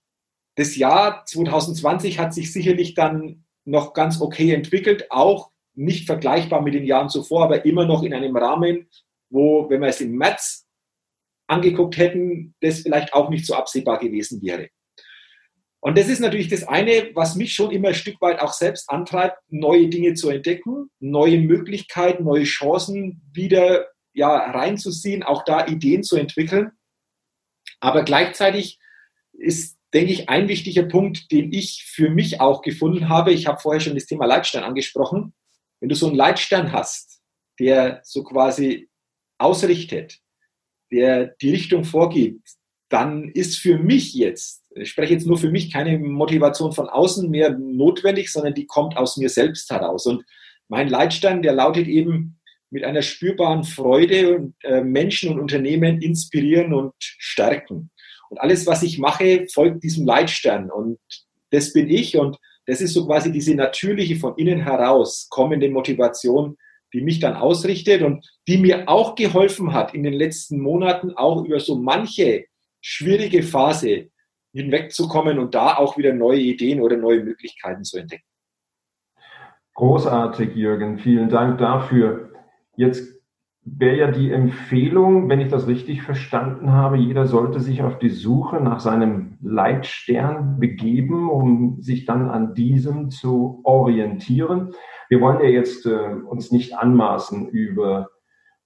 das 0.56 0.76
Jahr 0.76 1.24
2020 1.24 2.18
hat 2.18 2.34
sich 2.34 2.52
sicherlich 2.52 2.92
dann 2.92 3.46
noch 3.64 3.94
ganz 3.94 4.20
okay 4.20 4.52
entwickelt, 4.52 5.10
auch 5.10 5.50
nicht 5.80 6.06
vergleichbar 6.06 6.62
mit 6.62 6.74
den 6.74 6.84
Jahren 6.84 7.08
zuvor, 7.08 7.44
aber 7.44 7.64
immer 7.64 7.86
noch 7.86 8.02
in 8.02 8.14
einem 8.14 8.36
Rahmen, 8.36 8.88
wo, 9.30 9.68
wenn 9.70 9.80
wir 9.80 9.88
es 9.88 10.00
im 10.00 10.12
März 10.16 10.66
angeguckt 11.46 11.96
hätten, 11.96 12.54
das 12.60 12.80
vielleicht 12.80 13.12
auch 13.12 13.30
nicht 13.30 13.46
so 13.46 13.54
absehbar 13.54 13.98
gewesen 13.98 14.42
wäre. 14.42 14.68
Und 15.80 15.96
das 15.96 16.08
ist 16.08 16.20
natürlich 16.20 16.48
das 16.48 16.68
eine, 16.68 17.10
was 17.14 17.36
mich 17.36 17.54
schon 17.54 17.70
immer 17.70 17.88
ein 17.88 17.94
Stück 17.94 18.20
weit 18.20 18.40
auch 18.40 18.52
selbst 18.52 18.90
antreibt, 18.90 19.38
neue 19.48 19.88
Dinge 19.88 20.14
zu 20.14 20.28
entdecken, 20.28 20.90
neue 21.00 21.38
Möglichkeiten, 21.38 22.24
neue 22.24 22.44
Chancen 22.44 23.22
wieder 23.32 23.88
ja, 24.12 24.50
reinzuziehen, 24.50 25.22
auch 25.22 25.44
da 25.44 25.66
Ideen 25.66 26.02
zu 26.02 26.16
entwickeln. 26.16 26.72
Aber 27.80 28.04
gleichzeitig 28.04 28.78
ist 29.32 29.80
denke 29.92 30.12
ich, 30.12 30.28
ein 30.28 30.48
wichtiger 30.48 30.84
Punkt, 30.84 31.32
den 31.32 31.52
ich 31.52 31.84
für 31.84 32.10
mich 32.10 32.40
auch 32.40 32.62
gefunden 32.62 33.08
habe. 33.08 33.32
Ich 33.32 33.46
habe 33.46 33.60
vorher 33.60 33.80
schon 33.80 33.94
das 33.94 34.06
Thema 34.06 34.24
Leitstern 34.24 34.62
angesprochen. 34.62 35.32
Wenn 35.80 35.88
du 35.88 35.94
so 35.94 36.06
einen 36.06 36.16
Leitstern 36.16 36.72
hast, 36.72 37.20
der 37.58 38.00
so 38.04 38.22
quasi 38.22 38.88
ausrichtet, 39.38 40.18
der 40.90 41.34
die 41.40 41.50
Richtung 41.50 41.84
vorgibt, 41.84 42.48
dann 42.88 43.28
ist 43.28 43.58
für 43.58 43.78
mich 43.78 44.14
jetzt, 44.14 44.64
ich 44.74 44.90
spreche 44.90 45.14
jetzt 45.14 45.26
nur 45.26 45.38
für 45.38 45.50
mich, 45.50 45.72
keine 45.72 45.98
Motivation 45.98 46.72
von 46.72 46.88
außen 46.88 47.30
mehr 47.30 47.56
notwendig, 47.56 48.30
sondern 48.32 48.54
die 48.54 48.66
kommt 48.66 48.96
aus 48.96 49.16
mir 49.16 49.28
selbst 49.28 49.70
heraus. 49.70 50.06
Und 50.06 50.24
mein 50.68 50.88
Leitstern, 50.88 51.42
der 51.42 51.52
lautet 51.52 51.86
eben 51.86 52.40
mit 52.70 52.84
einer 52.84 53.02
spürbaren 53.02 53.64
Freude 53.64 54.52
äh, 54.62 54.82
Menschen 54.82 55.32
und 55.32 55.40
Unternehmen 55.40 56.00
inspirieren 56.02 56.72
und 56.72 56.94
stärken. 56.98 57.90
Und 58.28 58.40
alles, 58.40 58.66
was 58.66 58.82
ich 58.82 58.98
mache, 58.98 59.46
folgt 59.52 59.82
diesem 59.82 60.06
Leitstern. 60.06 60.70
Und 60.70 60.98
das 61.50 61.72
bin 61.72 61.88
ich. 61.90 62.16
Und 62.16 62.38
das 62.66 62.80
ist 62.80 62.94
so 62.94 63.06
quasi 63.06 63.32
diese 63.32 63.54
natürliche, 63.54 64.16
von 64.16 64.34
innen 64.36 64.60
heraus 64.60 65.28
kommende 65.30 65.68
Motivation, 65.70 66.56
die 66.92 67.00
mich 67.00 67.20
dann 67.20 67.34
ausrichtet 67.34 68.02
und 68.02 68.26
die 68.48 68.58
mir 68.58 68.88
auch 68.88 69.14
geholfen 69.14 69.72
hat, 69.72 69.94
in 69.94 70.02
den 70.02 70.12
letzten 70.12 70.60
Monaten 70.60 71.12
auch 71.12 71.44
über 71.44 71.60
so 71.60 71.76
manche 71.76 72.46
schwierige 72.80 73.42
Phase 73.42 74.10
hinwegzukommen 74.52 75.38
und 75.38 75.54
da 75.54 75.76
auch 75.76 75.96
wieder 75.96 76.12
neue 76.12 76.40
Ideen 76.40 76.80
oder 76.80 76.96
neue 76.96 77.22
Möglichkeiten 77.22 77.84
zu 77.84 77.98
entdecken. 77.98 78.24
Großartig, 79.74 80.56
Jürgen. 80.56 80.98
Vielen 80.98 81.28
Dank 81.28 81.58
dafür. 81.58 82.32
Jetzt 82.76 83.19
wäre 83.64 83.96
ja 83.96 84.10
die 84.10 84.30
Empfehlung, 84.30 85.28
wenn 85.28 85.40
ich 85.40 85.48
das 85.48 85.66
richtig 85.66 86.02
verstanden 86.02 86.72
habe, 86.72 86.96
jeder 86.96 87.26
sollte 87.26 87.60
sich 87.60 87.82
auf 87.82 87.98
die 87.98 88.08
Suche 88.08 88.60
nach 88.60 88.80
seinem 88.80 89.38
Leitstern 89.42 90.58
begeben, 90.58 91.28
um 91.28 91.80
sich 91.82 92.06
dann 92.06 92.30
an 92.30 92.54
diesem 92.54 93.10
zu 93.10 93.60
orientieren. 93.64 94.72
Wir 95.08 95.20
wollen 95.20 95.40
ja 95.40 95.48
jetzt 95.48 95.86
äh, 95.86 95.90
uns 95.90 96.52
nicht 96.52 96.74
anmaßen, 96.74 97.48
über 97.48 98.08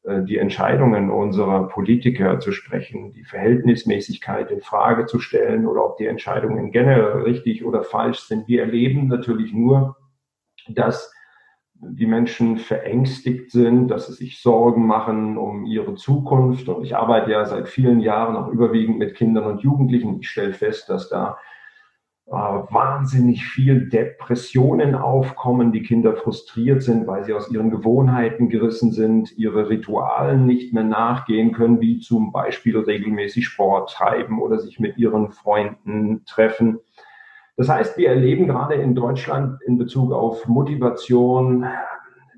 äh, 0.05 0.23
die 0.23 0.39
Entscheidungen 0.39 1.11
unserer 1.11 1.69
Politiker 1.69 2.39
zu 2.39 2.53
sprechen, 2.53 3.13
die 3.13 3.25
Verhältnismäßigkeit 3.25 4.51
in 4.51 4.61
Frage 4.61 5.07
zu 5.07 5.19
stellen 5.19 5.67
oder 5.67 5.85
ob 5.85 5.97
die 5.97 6.07
Entscheidungen 6.07 6.71
generell 6.71 7.23
richtig 7.23 7.65
oder 7.65 7.83
falsch 7.83 8.21
sind. 8.21 8.47
Wir 8.47 8.63
erleben 8.63 9.09
natürlich 9.09 9.53
nur, 9.53 9.97
dass 10.69 11.14
die 11.91 12.07
Menschen 12.07 12.59
verängstigt 12.59 13.51
sind, 13.51 13.89
dass 13.89 14.07
sie 14.07 14.15
sich 14.15 14.41
Sorgen 14.41 14.87
machen 14.87 15.37
um 15.37 15.67
ihre 15.67 15.95
Zukunft. 15.95 16.69
Und 16.69 16.85
ich 16.85 16.97
arbeite 16.97 17.31
ja 17.31 17.45
seit 17.45 17.69
vielen 17.69 18.01
Jahren 18.01 18.37
auch 18.37 18.49
überwiegend 18.49 18.99
mit 18.99 19.15
Kindern 19.15 19.45
und 19.45 19.63
Jugendlichen. 19.63 20.21
Ich 20.21 20.31
stelle 20.31 20.53
fest, 20.53 20.89
dass 20.89 21.09
da 21.09 21.39
äh, 22.27 22.33
wahnsinnig 22.33 23.45
viel 23.45 23.91
Depressionen 23.91 24.95
aufkommen, 24.95 25.73
die 25.73 25.83
Kinder 25.83 26.17
frustriert 26.17 26.83
sind, 26.83 27.07
weil 27.07 27.23
sie 27.25 27.35
aus 27.35 27.51
ihren 27.51 27.71
Gewohnheiten 27.71 28.49
gerissen 28.49 28.93
sind, 28.93 29.37
ihre 29.37 29.69
Ritualen 29.69 30.47
nicht 30.47 30.73
mehr 30.73 30.85
nachgehen 30.85 31.53
können, 31.53 31.83
wie 31.83 31.99
zum 31.99 32.33
Beispiel 32.33 32.79
regelmäßig 32.79 33.47
Sport 33.47 33.93
treiben 33.93 34.41
oder 34.41 34.59
sich 34.59 34.81
mit 34.81 34.97
ihren 34.97 35.33
Freunden 35.33 36.25
treffen. 36.25 36.81
Das 37.57 37.69
heißt, 37.69 37.97
wir 37.97 38.09
erleben 38.09 38.47
gerade 38.47 38.75
in 38.75 38.95
Deutschland 38.95 39.61
in 39.63 39.79
Bezug 39.79 40.13
auf 40.13 40.47
Motivation, 40.49 41.67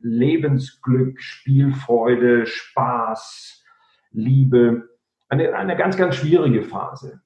Lebensglück, 0.02 1.20
Spielfreude, 1.20 2.46
Spaß, 2.46 3.64
Liebe, 4.12 4.88
eine, 5.28 5.54
eine 5.54 5.76
ganz, 5.76 5.96
ganz 5.96 6.16
schwierige 6.16 6.62
Phase. 6.62 7.20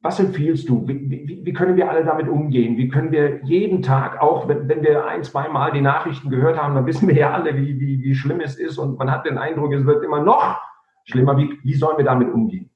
Was 0.00 0.20
empfiehlst 0.20 0.68
du? 0.68 0.86
Wie, 0.86 1.10
wie, 1.10 1.40
wie, 1.44 1.52
können 1.52 1.76
wir 1.76 1.90
alle 1.90 2.04
damit 2.04 2.28
umgehen? 2.28 2.76
Wie 2.76 2.88
können 2.88 3.10
wir 3.10 3.42
jeden 3.44 3.82
Tag, 3.82 4.20
auch 4.20 4.46
wenn, 4.46 4.68
wenn 4.68 4.82
wir 4.82 5.04
ein, 5.06 5.24
zwei 5.24 5.48
Mal 5.48 5.72
die 5.72 5.80
Nachrichten 5.80 6.30
gehört 6.30 6.62
haben, 6.62 6.76
dann 6.76 6.86
wissen 6.86 7.08
wir 7.08 7.16
ja 7.16 7.32
alle, 7.32 7.56
wie, 7.56 7.80
wie, 7.80 8.00
wie 8.02 8.14
schlimm 8.14 8.40
es 8.40 8.56
ist 8.56 8.78
und 8.78 8.98
man 8.98 9.10
hat 9.10 9.26
den 9.26 9.36
Eindruck, 9.36 9.72
es 9.72 9.84
wird 9.84 10.04
immer 10.04 10.22
noch 10.22 10.60
schlimmer. 11.04 11.36
Wie, 11.36 11.58
wie 11.64 11.74
sollen 11.74 11.96
wir 11.96 12.04
damit 12.04 12.32
umgehen? 12.32 12.70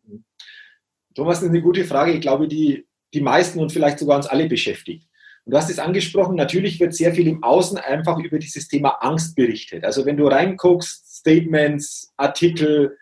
Thomas, 1.15 1.39
das 1.39 1.45
ist 1.45 1.51
eine 1.51 1.63
gute 1.63 1.85
Frage. 1.85 2.13
Ich 2.13 2.21
glaube, 2.21 2.49
die 2.49 2.89
die 3.15 3.21
meisten 3.21 3.59
und 3.59 3.73
vielleicht 3.73 3.99
sogar 3.99 4.17
uns 4.17 4.27
alle 4.27 4.49
beschäftigt. 4.49 5.09
Und 5.45 5.53
du 5.53 5.57
hast 5.57 5.71
es 5.71 5.79
angesprochen, 5.79 6.37
natürlich 6.37 6.79
wird 6.81 6.95
sehr 6.95 7.15
viel 7.15 7.27
im 7.27 7.43
Außen 7.43 7.79
einfach 7.79 8.19
über 8.19 8.39
dieses 8.39 8.69
Thema 8.69 8.91
Angst 9.01 9.35
berichtet. 9.35 9.85
Also 9.85 10.05
wenn 10.07 10.17
du 10.17 10.27
reinguckst, 10.27 11.17
Statements, 11.17 12.13
Artikel, 12.17 12.97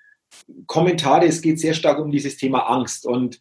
Kommentare, 0.67 1.27
es 1.27 1.43
geht 1.43 1.59
sehr 1.59 1.75
stark 1.75 1.99
um 1.99 2.11
dieses 2.11 2.37
Thema 2.37 2.61
Angst. 2.71 3.07
Und 3.07 3.39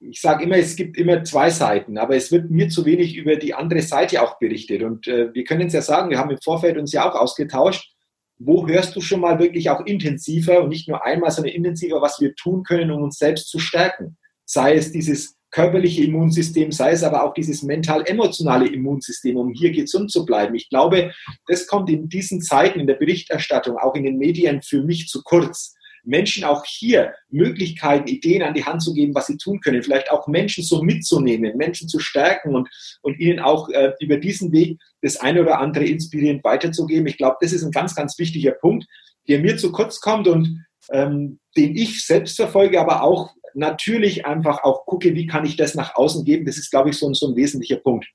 ich 0.00 0.20
sage 0.20 0.44
immer, 0.44 0.56
es 0.56 0.76
gibt 0.76 0.96
immer 0.96 1.24
zwei 1.24 1.50
Seiten, 1.50 1.98
aber 1.98 2.16
es 2.16 2.30
wird 2.30 2.50
mir 2.50 2.68
zu 2.68 2.84
wenig 2.84 3.16
über 3.16 3.36
die 3.36 3.54
andere 3.54 3.82
Seite 3.82 4.22
auch 4.22 4.38
berichtet. 4.38 4.82
Und 4.82 5.06
äh, 5.08 5.32
wir 5.34 5.44
können 5.44 5.66
es 5.66 5.72
ja 5.72 5.82
sagen, 5.82 6.10
wir 6.10 6.18
haben 6.18 6.30
im 6.30 6.40
Vorfeld 6.40 6.76
uns 6.76 6.92
ja 6.92 7.08
auch 7.08 7.14
ausgetauscht. 7.14 7.92
Wo 8.36 8.66
hörst 8.66 8.94
du 8.96 9.00
schon 9.00 9.20
mal 9.20 9.38
wirklich 9.38 9.70
auch 9.70 9.84
intensiver 9.86 10.62
und 10.62 10.68
nicht 10.68 10.88
nur 10.88 11.04
einmal, 11.04 11.30
sondern 11.30 11.54
intensiver, 11.54 12.02
was 12.02 12.20
wir 12.20 12.34
tun 12.34 12.64
können, 12.64 12.90
um 12.90 13.02
uns 13.02 13.18
selbst 13.18 13.48
zu 13.48 13.58
stärken? 13.58 14.16
Sei 14.44 14.74
es 14.74 14.92
dieses 14.92 15.36
körperliche 15.54 16.02
Immunsystem, 16.02 16.72
sei 16.72 16.90
es 16.90 17.04
aber 17.04 17.22
auch 17.22 17.32
dieses 17.32 17.62
mental-emotionale 17.62 18.66
Immunsystem, 18.66 19.36
um 19.36 19.52
hier 19.52 19.70
gesund 19.70 20.10
zu 20.10 20.26
bleiben. 20.26 20.56
Ich 20.56 20.68
glaube, 20.68 21.12
das 21.46 21.68
kommt 21.68 21.88
in 21.90 22.08
diesen 22.08 22.42
Zeiten 22.42 22.80
in 22.80 22.88
der 22.88 22.94
Berichterstattung, 22.94 23.78
auch 23.78 23.94
in 23.94 24.02
den 24.02 24.18
Medien 24.18 24.62
für 24.62 24.82
mich 24.82 25.06
zu 25.06 25.22
kurz. 25.22 25.74
Menschen 26.02 26.44
auch 26.44 26.64
hier 26.66 27.14
Möglichkeiten, 27.30 28.08
Ideen 28.08 28.42
an 28.42 28.52
die 28.52 28.64
Hand 28.64 28.82
zu 28.82 28.92
geben, 28.92 29.14
was 29.14 29.26
sie 29.26 29.38
tun 29.38 29.60
können, 29.60 29.82
vielleicht 29.82 30.10
auch 30.10 30.26
Menschen 30.26 30.62
so 30.62 30.82
mitzunehmen, 30.82 31.56
Menschen 31.56 31.88
zu 31.88 31.98
stärken 31.98 32.54
und, 32.54 32.68
und 33.02 33.18
ihnen 33.18 33.40
auch 33.40 33.68
äh, 33.70 33.92
über 34.00 34.18
diesen 34.18 34.52
Weg 34.52 34.78
das 35.02 35.16
eine 35.16 35.40
oder 35.40 35.60
andere 35.60 35.86
inspirierend 35.86 36.44
weiterzugeben. 36.44 37.06
Ich 37.06 37.16
glaube, 37.16 37.36
das 37.40 37.52
ist 37.52 37.64
ein 37.64 37.70
ganz, 37.70 37.94
ganz 37.94 38.18
wichtiger 38.18 38.52
Punkt, 38.52 38.86
der 39.28 39.38
mir 39.38 39.56
zu 39.56 39.72
kurz 39.72 40.00
kommt 40.00 40.28
und 40.28 40.64
ähm, 40.90 41.38
den 41.56 41.74
ich 41.76 42.04
selbst 42.04 42.36
verfolge, 42.36 42.80
aber 42.80 43.02
auch 43.02 43.30
natürlich 43.54 44.26
einfach 44.26 44.62
auch 44.64 44.86
gucke, 44.86 45.14
wie 45.14 45.26
kann 45.26 45.44
ich 45.44 45.56
das 45.56 45.74
nach 45.74 45.94
außen 45.94 46.24
geben. 46.24 46.44
Das 46.44 46.58
ist, 46.58 46.70
glaube 46.70 46.90
ich, 46.90 46.96
so, 46.96 47.12
so 47.14 47.28
ein 47.28 47.36
wesentlicher 47.36 47.76
Punkt. 47.76 48.06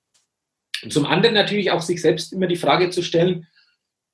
Und 0.83 0.93
zum 0.93 1.05
anderen 1.05 1.35
natürlich 1.35 1.71
auch 1.71 1.81
sich 1.81 2.01
selbst 2.01 2.31
immer 2.33 2.47
die 2.47 2.55
Frage 2.55 2.89
zu 2.89 3.01
stellen, 3.01 3.47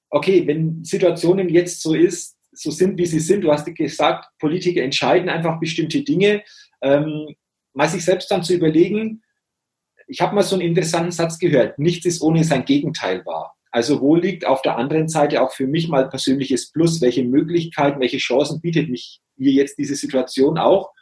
okay, 0.10 0.48
wenn 0.48 0.84
Situationen 0.84 1.50
jetzt 1.50 1.82
so 1.82 1.94
ist, 1.94 2.38
so 2.52 2.72
sind, 2.72 2.98
wie 2.98 3.06
sie 3.06 3.20
sind, 3.20 3.42
du 3.42 3.52
hast 3.52 3.66
gesagt, 3.76 4.28
Politiker 4.40 4.82
entscheiden 4.82 5.30
einfach 5.30 5.60
bestimmte 5.60 6.04
Dinge, 6.04 6.44
ähm, 6.82 7.36
mal 7.74 7.90
sich 7.90 8.06
selbst 8.06 8.32
dann 8.32 8.44
zu 8.44 8.54
überlegen, 8.54 9.22
ich 10.08 10.22
habe 10.22 10.36
mal 10.36 10.44
so 10.44 10.56
einen 10.56 10.68
interessanten 10.68 11.12
Satz 11.12 11.40
gehört, 11.40 11.80
nichts 11.80 12.06
ist 12.06 12.22
ohne 12.22 12.44
sein 12.44 12.64
Gegenteil 12.64 13.26
wahr. 13.26 13.56
Also 13.72 14.00
wo 14.00 14.16
liegt 14.16 14.46
auf 14.46 14.62
der 14.62 14.78
anderen 14.78 15.10
Seite 15.10 15.42
auch 15.42 15.52
für 15.52 15.68
mich 15.68 15.90
mal 15.90 16.08
persönliches 16.08 16.72
Plus? 16.72 17.02
Welche 17.02 17.26
Möglichkeiten, 17.26 18.00
welche 18.00 18.20
Chancen 18.20 18.62
bietet 18.62 18.90
mich 18.90 19.20
mir 19.36 19.52
jetzt 19.52 19.78
diese 19.78 19.96
Situation 19.96 20.58
auch? 20.58 20.94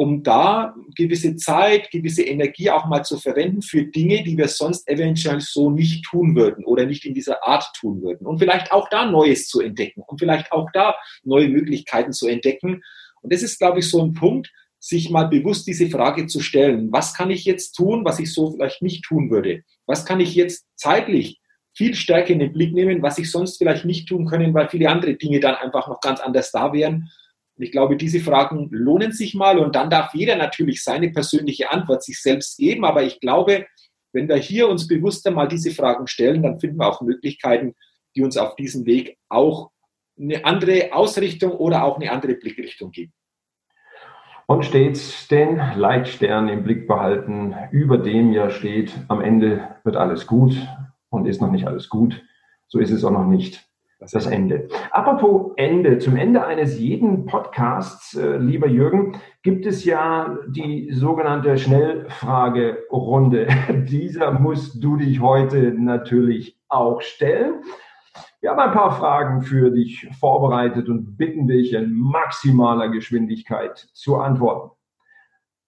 Um 0.00 0.22
da 0.22 0.76
gewisse 0.94 1.34
Zeit, 1.34 1.90
gewisse 1.90 2.22
Energie 2.22 2.70
auch 2.70 2.86
mal 2.86 3.02
zu 3.02 3.18
verwenden 3.18 3.62
für 3.62 3.82
Dinge, 3.82 4.22
die 4.22 4.38
wir 4.38 4.46
sonst 4.46 4.88
eventuell 4.88 5.40
so 5.40 5.70
nicht 5.70 6.04
tun 6.04 6.36
würden 6.36 6.64
oder 6.64 6.86
nicht 6.86 7.04
in 7.04 7.14
dieser 7.14 7.42
Art 7.42 7.68
tun 7.76 8.00
würden. 8.00 8.24
Und 8.24 8.38
vielleicht 8.38 8.70
auch 8.70 8.88
da 8.90 9.06
Neues 9.06 9.48
zu 9.48 9.60
entdecken 9.60 10.04
und 10.06 10.20
vielleicht 10.20 10.52
auch 10.52 10.68
da 10.72 10.94
neue 11.24 11.48
Möglichkeiten 11.48 12.12
zu 12.12 12.28
entdecken. 12.28 12.80
Und 13.22 13.32
das 13.32 13.42
ist, 13.42 13.58
glaube 13.58 13.80
ich, 13.80 13.90
so 13.90 14.00
ein 14.00 14.14
Punkt, 14.14 14.52
sich 14.78 15.10
mal 15.10 15.24
bewusst 15.24 15.66
diese 15.66 15.90
Frage 15.90 16.28
zu 16.28 16.38
stellen. 16.38 16.92
Was 16.92 17.12
kann 17.12 17.30
ich 17.30 17.44
jetzt 17.44 17.72
tun, 17.72 18.04
was 18.04 18.20
ich 18.20 18.32
so 18.32 18.52
vielleicht 18.52 18.82
nicht 18.82 19.02
tun 19.02 19.32
würde? 19.32 19.64
Was 19.86 20.06
kann 20.06 20.20
ich 20.20 20.32
jetzt 20.36 20.64
zeitlich 20.76 21.40
viel 21.76 21.96
stärker 21.96 22.30
in 22.30 22.38
den 22.38 22.52
Blick 22.52 22.72
nehmen, 22.72 23.02
was 23.02 23.18
ich 23.18 23.32
sonst 23.32 23.58
vielleicht 23.58 23.84
nicht 23.84 24.08
tun 24.08 24.26
können, 24.26 24.54
weil 24.54 24.68
viele 24.68 24.88
andere 24.90 25.14
Dinge 25.14 25.40
dann 25.40 25.56
einfach 25.56 25.88
noch 25.88 26.00
ganz 26.00 26.20
anders 26.20 26.52
da 26.52 26.72
wären? 26.72 27.10
Und 27.58 27.64
ich 27.64 27.72
glaube, 27.72 27.96
diese 27.96 28.20
Fragen 28.20 28.68
lohnen 28.70 29.10
sich 29.10 29.34
mal 29.34 29.58
und 29.58 29.74
dann 29.74 29.90
darf 29.90 30.14
jeder 30.14 30.36
natürlich 30.36 30.84
seine 30.84 31.10
persönliche 31.10 31.72
Antwort 31.72 32.04
sich 32.04 32.22
selbst 32.22 32.56
geben. 32.56 32.84
Aber 32.84 33.02
ich 33.02 33.18
glaube, 33.18 33.66
wenn 34.12 34.28
wir 34.28 34.36
hier 34.36 34.68
uns 34.68 34.86
bewusster 34.86 35.32
mal 35.32 35.48
diese 35.48 35.72
Fragen 35.72 36.06
stellen, 36.06 36.44
dann 36.44 36.60
finden 36.60 36.78
wir 36.78 36.86
auch 36.86 37.00
Möglichkeiten, 37.00 37.74
die 38.14 38.22
uns 38.22 38.36
auf 38.36 38.54
diesem 38.54 38.86
Weg 38.86 39.18
auch 39.28 39.70
eine 40.18 40.44
andere 40.44 40.92
Ausrichtung 40.92 41.52
oder 41.52 41.82
auch 41.82 41.96
eine 41.96 42.12
andere 42.12 42.34
Blickrichtung 42.34 42.92
geben. 42.92 43.12
Und 44.46 44.64
stets 44.64 45.26
den 45.26 45.56
Leitstern 45.56 46.48
im 46.48 46.62
Blick 46.62 46.86
behalten. 46.86 47.54
Über 47.72 47.98
dem 47.98 48.32
ja 48.32 48.50
steht, 48.50 48.92
am 49.08 49.20
Ende 49.20 49.76
wird 49.82 49.96
alles 49.96 50.26
gut 50.28 50.56
und 51.10 51.26
ist 51.26 51.42
noch 51.42 51.50
nicht 51.50 51.66
alles 51.66 51.88
gut. 51.88 52.22
So 52.68 52.78
ist 52.78 52.90
es 52.90 53.04
auch 53.04 53.10
noch 53.10 53.26
nicht 53.26 53.67
das, 53.98 54.12
das 54.12 54.26
Ende. 54.26 54.68
Apropos 54.90 55.52
Ende, 55.56 55.98
zum 55.98 56.16
Ende 56.16 56.44
eines 56.44 56.78
jeden 56.78 57.26
Podcasts, 57.26 58.14
äh, 58.14 58.36
lieber 58.36 58.68
Jürgen, 58.68 59.16
gibt 59.42 59.66
es 59.66 59.84
ja 59.84 60.38
die 60.48 60.92
sogenannte 60.92 61.58
Schnellfragerunde. 61.58 63.48
Dieser 63.88 64.32
musst 64.32 64.82
du 64.82 64.96
dich 64.96 65.20
heute 65.20 65.72
natürlich 65.72 66.56
auch 66.68 67.00
stellen. 67.02 67.62
Wir 68.40 68.50
haben 68.50 68.60
ein 68.60 68.72
paar 68.72 68.96
Fragen 68.96 69.42
für 69.42 69.70
dich 69.70 70.08
vorbereitet 70.20 70.88
und 70.88 71.16
bitten 71.16 71.48
dich 71.48 71.72
in 71.72 71.92
maximaler 71.92 72.88
Geschwindigkeit 72.88 73.88
zu 73.94 74.16
antworten. 74.16 74.70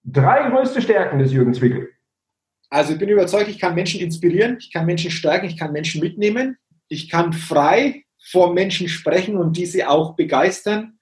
Drei 0.03 0.49
größte 0.49 0.81
Stärken 0.81 1.19
des 1.19 1.33
Jürgen 1.33 1.53
Zwickel. 1.53 1.89
Also 2.69 2.93
ich 2.93 2.99
bin 2.99 3.09
überzeugt, 3.09 3.49
ich 3.49 3.59
kann 3.59 3.75
Menschen 3.75 3.99
inspirieren, 3.99 4.55
ich 4.57 4.71
kann 4.71 4.85
Menschen 4.85 5.11
stärken, 5.11 5.47
ich 5.47 5.57
kann 5.57 5.73
Menschen 5.73 5.99
mitnehmen, 6.01 6.57
ich 6.87 7.09
kann 7.09 7.33
frei 7.33 8.05
vor 8.23 8.53
Menschen 8.53 8.87
sprechen 8.87 9.37
und 9.37 9.57
diese 9.57 9.89
auch 9.89 10.15
begeistern. 10.15 10.99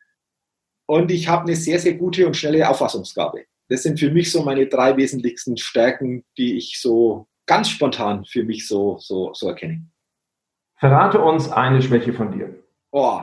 Und 0.85 1.11
ich 1.11 1.27
habe 1.27 1.43
eine 1.43 1.55
sehr, 1.55 1.79
sehr 1.79 1.93
gute 1.93 2.25
und 2.25 2.35
schnelle 2.35 2.67
Auffassungsgabe. 2.67 3.45
Das 3.67 3.83
sind 3.83 3.99
für 3.99 4.09
mich 4.09 4.31
so 4.31 4.41
meine 4.41 4.65
drei 4.65 4.97
wesentlichsten 4.97 5.57
Stärken, 5.57 6.25
die 6.37 6.57
ich 6.57 6.79
so 6.81 7.27
ganz 7.45 7.69
spontan 7.69 8.25
für 8.25 8.43
mich 8.43 8.67
so, 8.67 8.97
so, 8.99 9.33
so 9.33 9.49
erkenne. 9.49 9.85
Verrate 10.77 11.19
uns 11.19 11.49
eine 11.51 11.81
Schwäche 11.81 12.13
von 12.13 12.31
dir. 12.31 12.55
Oh, 12.91 13.21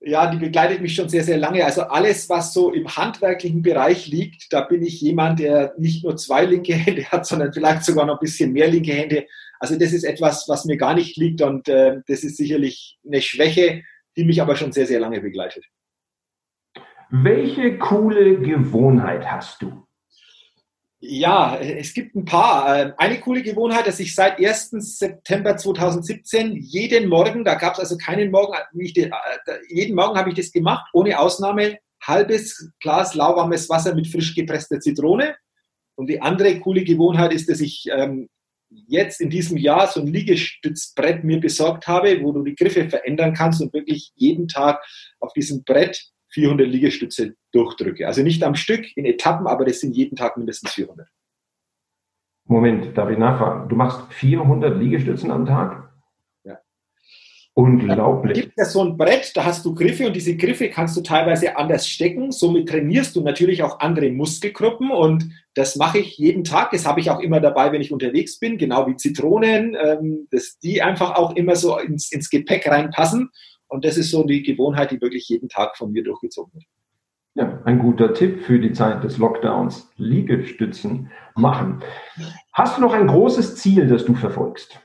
ja, 0.00 0.30
die 0.30 0.38
begleitet 0.38 0.80
mich 0.80 0.94
schon 0.94 1.08
sehr, 1.08 1.24
sehr 1.24 1.38
lange. 1.38 1.64
Also 1.64 1.82
alles, 1.82 2.28
was 2.28 2.52
so 2.52 2.72
im 2.72 2.88
handwerklichen 2.88 3.62
Bereich 3.62 4.06
liegt, 4.06 4.52
da 4.52 4.60
bin 4.62 4.82
ich 4.82 5.00
jemand, 5.00 5.40
der 5.40 5.74
nicht 5.78 6.04
nur 6.04 6.16
zwei 6.16 6.44
linke 6.44 6.74
Hände 6.74 7.04
hat, 7.06 7.26
sondern 7.26 7.52
vielleicht 7.52 7.84
sogar 7.84 8.06
noch 8.06 8.14
ein 8.14 8.20
bisschen 8.20 8.52
mehr 8.52 8.68
linke 8.68 8.92
Hände. 8.92 9.26
Also 9.64 9.78
das 9.78 9.94
ist 9.94 10.04
etwas, 10.04 10.46
was 10.46 10.66
mir 10.66 10.76
gar 10.76 10.92
nicht 10.92 11.16
liegt 11.16 11.40
und 11.40 11.70
äh, 11.70 12.02
das 12.06 12.22
ist 12.22 12.36
sicherlich 12.36 12.98
eine 13.06 13.22
Schwäche, 13.22 13.82
die 14.14 14.24
mich 14.26 14.42
aber 14.42 14.56
schon 14.56 14.72
sehr, 14.72 14.86
sehr 14.86 15.00
lange 15.00 15.22
begleitet. 15.22 15.64
Welche 17.08 17.78
coole 17.78 18.40
Gewohnheit 18.40 19.24
hast 19.24 19.62
du? 19.62 19.86
Ja, 21.00 21.56
es 21.56 21.94
gibt 21.94 22.14
ein 22.14 22.26
paar. 22.26 22.78
Ähm, 22.78 22.92
eine 22.98 23.18
coole 23.20 23.42
Gewohnheit, 23.42 23.86
dass 23.86 24.00
ich 24.00 24.14
seit 24.14 24.38
1. 24.38 24.72
September 24.98 25.56
2017 25.56 26.56
jeden 26.56 27.08
Morgen, 27.08 27.42
da 27.42 27.54
gab 27.54 27.72
es 27.72 27.80
also 27.80 27.96
keinen 27.96 28.30
Morgen, 28.30 28.52
äh, 28.78 29.10
jeden 29.70 29.96
Morgen 29.96 30.18
habe 30.18 30.28
ich 30.28 30.36
das 30.36 30.52
gemacht, 30.52 30.90
ohne 30.92 31.18
Ausnahme, 31.18 31.78
halbes 32.02 32.70
Glas 32.80 33.14
lauwarmes 33.14 33.70
Wasser 33.70 33.94
mit 33.94 34.08
frisch 34.08 34.34
gepresster 34.34 34.78
Zitrone. 34.78 35.34
Und 35.94 36.10
die 36.10 36.20
andere 36.20 36.60
coole 36.60 36.84
Gewohnheit 36.84 37.32
ist, 37.32 37.48
dass 37.48 37.60
ich 37.60 37.86
ähm, 37.90 38.28
jetzt 38.70 39.20
in 39.20 39.30
diesem 39.30 39.56
Jahr 39.56 39.86
so 39.86 40.00
ein 40.00 40.06
Liegestützbrett 40.06 41.24
mir 41.24 41.40
besorgt 41.40 41.86
habe, 41.86 42.22
wo 42.22 42.32
du 42.32 42.42
die 42.42 42.54
Griffe 42.54 42.88
verändern 42.88 43.34
kannst 43.34 43.60
und 43.60 43.72
wirklich 43.72 44.12
jeden 44.14 44.48
Tag 44.48 44.84
auf 45.20 45.32
diesem 45.32 45.64
Brett 45.64 46.02
400 46.30 46.66
Liegestütze 46.66 47.34
durchdrücke. 47.52 48.06
Also 48.06 48.22
nicht 48.22 48.42
am 48.42 48.56
Stück, 48.56 48.84
in 48.96 49.04
Etappen, 49.04 49.46
aber 49.46 49.64
das 49.64 49.80
sind 49.80 49.96
jeden 49.96 50.16
Tag 50.16 50.36
mindestens 50.36 50.72
400. 50.72 51.08
Moment, 52.46 52.96
darf 52.96 53.08
ich 53.08 53.18
nachfragen? 53.18 53.68
Du 53.68 53.76
machst 53.76 54.12
400 54.12 54.78
Liegestützen 54.78 55.30
am 55.30 55.46
Tag? 55.46 55.83
Unglaublich. 57.56 58.36
Es 58.36 58.44
gibt 58.44 58.58
ja 58.58 58.64
so 58.64 58.82
ein 58.82 58.96
Brett, 58.96 59.30
da 59.36 59.44
hast 59.44 59.64
du 59.64 59.76
Griffe 59.76 60.08
und 60.08 60.16
diese 60.16 60.36
Griffe 60.36 60.68
kannst 60.70 60.96
du 60.96 61.02
teilweise 61.02 61.56
anders 61.56 61.88
stecken. 61.88 62.32
Somit 62.32 62.68
trainierst 62.68 63.14
du 63.14 63.20
natürlich 63.20 63.62
auch 63.62 63.78
andere 63.78 64.10
Muskelgruppen 64.10 64.90
und 64.90 65.30
das 65.54 65.76
mache 65.76 65.98
ich 65.98 66.18
jeden 66.18 66.42
Tag. 66.42 66.72
Das 66.72 66.84
habe 66.84 66.98
ich 66.98 67.10
auch 67.10 67.20
immer 67.20 67.38
dabei, 67.38 67.70
wenn 67.70 67.80
ich 67.80 67.92
unterwegs 67.92 68.40
bin, 68.40 68.58
genau 68.58 68.88
wie 68.88 68.96
Zitronen, 68.96 69.76
ähm, 69.80 70.26
dass 70.32 70.58
die 70.58 70.82
einfach 70.82 71.14
auch 71.14 71.36
immer 71.36 71.54
so 71.54 71.78
ins, 71.78 72.10
ins 72.10 72.28
Gepäck 72.28 72.66
reinpassen. 72.66 73.30
Und 73.68 73.84
das 73.84 73.96
ist 73.98 74.10
so 74.10 74.24
die 74.24 74.42
Gewohnheit, 74.42 74.90
die 74.90 75.00
wirklich 75.00 75.28
jeden 75.28 75.48
Tag 75.48 75.76
von 75.76 75.92
mir 75.92 76.02
durchgezogen 76.02 76.52
wird. 76.54 76.64
Ja, 77.36 77.60
ein 77.64 77.78
guter 77.78 78.14
Tipp 78.14 78.42
für 78.42 78.58
die 78.58 78.72
Zeit 78.72 79.04
des 79.04 79.18
Lockdowns. 79.18 79.90
Liegestützen 79.96 81.10
machen. 81.36 81.82
Hast 82.52 82.78
du 82.78 82.82
noch 82.82 82.94
ein 82.94 83.06
großes 83.06 83.56
Ziel, 83.56 83.86
das 83.86 84.04
du 84.04 84.14
verfolgst? 84.14 84.80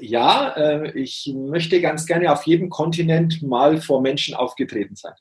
Ja, 0.00 0.50
äh, 0.56 0.90
ich 0.92 1.32
möchte 1.34 1.80
ganz 1.80 2.06
gerne 2.06 2.32
auf 2.32 2.44
jedem 2.44 2.70
Kontinent 2.70 3.42
mal 3.42 3.80
vor 3.80 4.00
Menschen 4.00 4.34
aufgetreten 4.34 4.96
sein. 4.96 5.14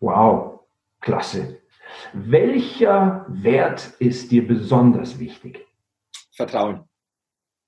Wow, 0.00 0.60
klasse. 1.00 1.60
Welcher 2.12 3.26
Wert 3.28 3.94
ist 3.98 4.30
dir 4.30 4.46
besonders 4.46 5.18
wichtig? 5.18 5.66
Vertrauen. 6.32 6.88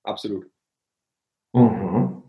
Absolut. 0.03 0.47
Mhm. 1.53 2.23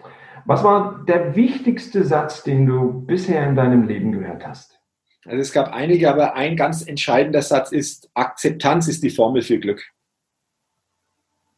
Was 0.45 0.63
war 0.63 1.05
der 1.05 1.35
wichtigste 1.35 2.03
Satz, 2.03 2.43
den 2.43 2.65
du 2.65 3.05
bisher 3.05 3.47
in 3.47 3.55
deinem 3.55 3.87
Leben 3.87 4.11
gehört 4.11 4.45
hast? 4.45 4.79
Also 5.25 5.37
es 5.37 5.53
gab 5.53 5.71
einige, 5.73 6.09
aber 6.09 6.35
ein 6.35 6.57
ganz 6.57 6.85
entscheidender 6.85 7.41
Satz 7.41 7.71
ist, 7.71 8.09
Akzeptanz 8.13 8.89
ist 8.89 9.03
die 9.03 9.09
Formel 9.09 9.41
für 9.41 9.57
Glück. 9.57 9.81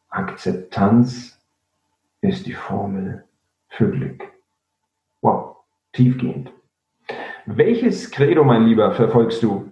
Akzeptanz 0.10 1.35
ist 2.30 2.46
die 2.46 2.54
Formel 2.54 3.24
für 3.70 3.90
Glück. 3.90 4.24
Wow, 5.22 5.58
tiefgehend. 5.94 6.52
Welches 7.46 8.10
Credo, 8.10 8.44
mein 8.44 8.66
Lieber, 8.66 8.94
verfolgst 8.94 9.44
du? 9.44 9.72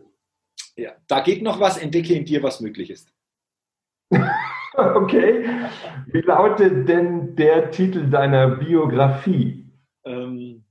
Ja, 0.76 0.94
da 1.08 1.22
geht 1.22 1.42
noch 1.42 1.60
was, 1.60 1.78
entdecke 1.78 2.14
in 2.14 2.26
dir, 2.26 2.44
was 2.44 2.60
möglich 2.62 2.90
ist. 2.90 3.12
Okay. 4.76 5.48
Wie 6.08 6.22
lautet 6.22 6.90
denn 6.90 7.36
der 7.36 7.70
Titel 7.70 8.10
deiner 8.10 8.48
Biografie? 8.48 9.72
Ähm, 10.04 10.66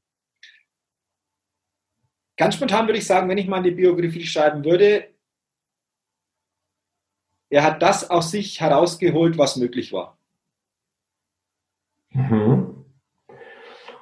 ganz 2.37 2.57
spontan 2.57 2.87
würde 2.87 2.99
ich 2.99 3.07
sagen, 3.07 3.29
wenn 3.29 3.39
ich 3.39 3.47
mal 3.47 3.59
eine 3.59 3.71
Biografie 3.71 4.27
schreiben 4.27 4.65
würde, 4.65 5.09
er 7.49 7.63
hat 7.63 7.81
das 7.83 8.11
aus 8.11 8.33
sich 8.33 8.61
herausgeholt, 8.61 9.39
was 9.39 9.57
möglich 9.57 9.93
war. 9.93 10.19
Mhm. 12.13 12.85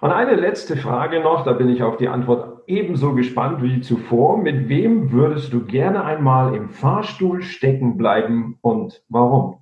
Und 0.01 0.11
eine 0.11 0.35
letzte 0.35 0.77
Frage 0.77 1.21
noch, 1.21 1.45
da 1.45 1.53
bin 1.53 1.69
ich 1.69 1.83
auf 1.83 1.99
die 1.99 2.09
Antwort 2.09 2.63
ebenso 2.67 3.15
gespannt 3.15 3.63
wie 3.63 3.81
zuvor. 3.81 4.39
Mit 4.39 4.69
wem 4.69 5.13
würdest 5.13 5.53
du 5.53 5.65
gerne 5.65 6.05
einmal 6.05 6.55
im 6.55 6.71
Fahrstuhl 6.71 7.43
stecken 7.43 7.99
bleiben 7.99 8.59
und 8.63 9.03
warum? 9.09 9.59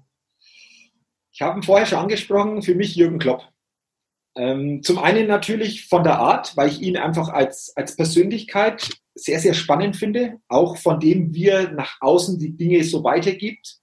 Ich 1.32 1.42
habe 1.42 1.58
ihn 1.58 1.62
vorher 1.62 1.86
schon 1.86 1.98
angesprochen, 1.98 2.62
für 2.62 2.74
mich 2.74 2.94
Jürgen 2.94 3.18
Klopp. 3.18 3.42
Ähm, 4.36 4.82
zum 4.84 4.98
einen 4.98 5.26
natürlich 5.26 5.88
von 5.88 6.04
der 6.04 6.20
Art, 6.20 6.56
weil 6.56 6.68
ich 6.68 6.80
ihn 6.80 6.96
einfach 6.96 7.28
als, 7.28 7.72
als 7.74 7.96
Persönlichkeit 7.96 8.88
sehr, 9.14 9.40
sehr 9.40 9.54
spannend 9.54 9.96
finde, 9.96 10.38
auch 10.48 10.76
von 10.76 11.00
dem, 11.00 11.34
wie 11.34 11.48
er 11.48 11.72
nach 11.72 11.96
außen 12.00 12.38
die 12.38 12.56
Dinge 12.56 12.84
so 12.84 13.02
weitergibt. 13.02 13.78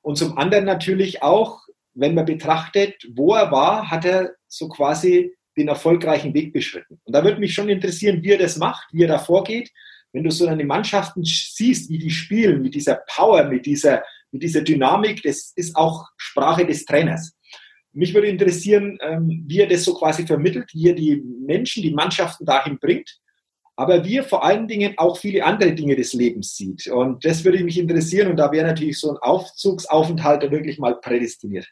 Und 0.00 0.16
zum 0.16 0.38
anderen 0.38 0.64
natürlich 0.64 1.22
auch, 1.22 1.60
wenn 1.94 2.14
man 2.14 2.24
betrachtet, 2.24 2.94
wo 3.14 3.34
er 3.34 3.50
war, 3.50 3.90
hat 3.90 4.04
er 4.04 4.34
so 4.48 4.68
quasi 4.68 5.32
den 5.56 5.68
erfolgreichen 5.68 6.32
Weg 6.34 6.52
beschritten. 6.52 6.98
Und 7.04 7.14
da 7.14 7.22
würde 7.24 7.40
mich 7.40 7.54
schon 7.54 7.68
interessieren, 7.68 8.22
wie 8.22 8.30
er 8.30 8.38
das 8.38 8.56
macht, 8.56 8.86
wie 8.92 9.02
er 9.02 9.08
da 9.08 9.18
vorgeht. 9.18 9.70
Wenn 10.12 10.24
du 10.24 10.30
so 10.30 10.46
eine 10.46 10.64
Mannschaften 10.64 11.22
siehst, 11.24 11.90
wie 11.90 11.98
die 11.98 12.10
spielen, 12.10 12.62
mit 12.62 12.74
dieser 12.74 13.02
Power, 13.14 13.44
mit 13.44 13.66
dieser, 13.66 14.02
mit 14.30 14.42
dieser 14.42 14.62
Dynamik, 14.62 15.22
das 15.22 15.52
ist 15.56 15.76
auch 15.76 16.06
Sprache 16.16 16.66
des 16.66 16.84
Trainers. 16.84 17.34
Mich 17.92 18.14
würde 18.14 18.28
interessieren, 18.28 18.98
ähm, 19.02 19.44
wie 19.46 19.60
er 19.60 19.68
das 19.68 19.84
so 19.84 19.94
quasi 19.94 20.26
vermittelt, 20.26 20.70
wie 20.72 20.88
er 20.88 20.94
die 20.94 21.22
Menschen, 21.46 21.82
die 21.82 21.92
Mannschaften 21.92 22.46
dahin 22.46 22.78
bringt, 22.78 23.18
aber 23.76 24.04
wie 24.04 24.18
er 24.18 24.24
vor 24.24 24.44
allen 24.44 24.66
Dingen 24.68 24.94
auch 24.96 25.18
viele 25.18 25.44
andere 25.44 25.74
Dinge 25.74 25.96
des 25.96 26.14
Lebens 26.14 26.56
sieht. 26.56 26.86
Und 26.88 27.24
das 27.24 27.44
würde 27.44 27.62
mich 27.64 27.78
interessieren 27.78 28.30
und 28.30 28.36
da 28.36 28.50
wäre 28.50 28.66
natürlich 28.66 28.98
so 28.98 29.10
ein 29.10 29.18
Aufzugsaufenthalt 29.18 30.50
wirklich 30.50 30.78
mal 30.78 30.98
prädestiniert. 31.00 31.68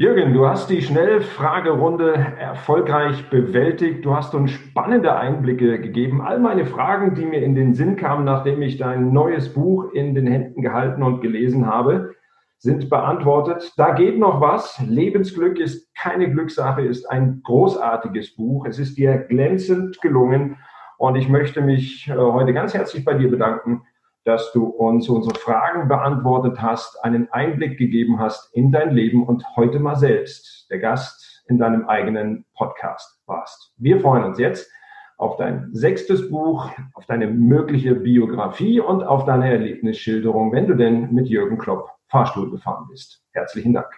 Jürgen, 0.00 0.32
du 0.32 0.46
hast 0.46 0.70
die 0.70 0.80
Schnellfragerunde 0.80 2.14
erfolgreich 2.38 3.28
bewältigt. 3.30 4.04
Du 4.04 4.14
hast 4.14 4.32
uns 4.32 4.52
spannende 4.52 5.16
Einblicke 5.16 5.80
gegeben. 5.80 6.22
All 6.22 6.38
meine 6.38 6.66
Fragen, 6.66 7.16
die 7.16 7.24
mir 7.24 7.42
in 7.42 7.56
den 7.56 7.74
Sinn 7.74 7.96
kamen, 7.96 8.24
nachdem 8.24 8.62
ich 8.62 8.76
dein 8.76 9.12
neues 9.12 9.52
Buch 9.52 9.92
in 9.92 10.14
den 10.14 10.28
Händen 10.28 10.62
gehalten 10.62 11.02
und 11.02 11.20
gelesen 11.20 11.66
habe, 11.66 12.14
sind 12.58 12.88
beantwortet. 12.88 13.72
Da 13.76 13.90
geht 13.90 14.20
noch 14.20 14.40
was. 14.40 14.80
Lebensglück 14.86 15.58
ist 15.58 15.92
keine 15.96 16.30
Glückssache, 16.30 16.82
ist 16.82 17.10
ein 17.10 17.40
großartiges 17.42 18.36
Buch. 18.36 18.66
Es 18.66 18.78
ist 18.78 18.98
dir 18.98 19.18
glänzend 19.18 20.00
gelungen. 20.00 20.58
Und 20.96 21.16
ich 21.16 21.28
möchte 21.28 21.60
mich 21.60 22.06
äh, 22.06 22.14
heute 22.14 22.54
ganz 22.54 22.72
herzlich 22.72 23.04
bei 23.04 23.14
dir 23.14 23.28
bedanken 23.28 23.82
dass 24.28 24.52
du 24.52 24.66
uns 24.66 25.08
unsere 25.08 25.34
Fragen 25.36 25.88
beantwortet 25.88 26.60
hast, 26.60 27.02
einen 27.02 27.32
Einblick 27.32 27.78
gegeben 27.78 28.20
hast 28.20 28.54
in 28.54 28.70
dein 28.70 28.90
Leben 28.90 29.26
und 29.26 29.42
heute 29.56 29.78
mal 29.78 29.96
selbst 29.96 30.66
der 30.70 30.80
Gast 30.80 31.42
in 31.48 31.56
deinem 31.56 31.88
eigenen 31.88 32.44
Podcast 32.54 33.22
warst. 33.24 33.72
Wir 33.78 33.98
freuen 34.00 34.24
uns 34.24 34.38
jetzt 34.38 34.70
auf 35.16 35.38
dein 35.38 35.70
sechstes 35.72 36.28
Buch, 36.28 36.70
auf 36.92 37.06
deine 37.06 37.26
mögliche 37.26 37.94
Biografie 37.94 38.80
und 38.80 39.02
auf 39.02 39.24
deine 39.24 39.50
Erlebnisschilderung, 39.50 40.52
wenn 40.52 40.66
du 40.66 40.74
denn 40.74 41.10
mit 41.14 41.28
Jürgen 41.28 41.56
Klopp 41.56 41.88
Fahrstuhl 42.08 42.50
gefahren 42.50 42.86
bist. 42.90 43.22
Herzlichen 43.32 43.72
Dank. 43.72 43.88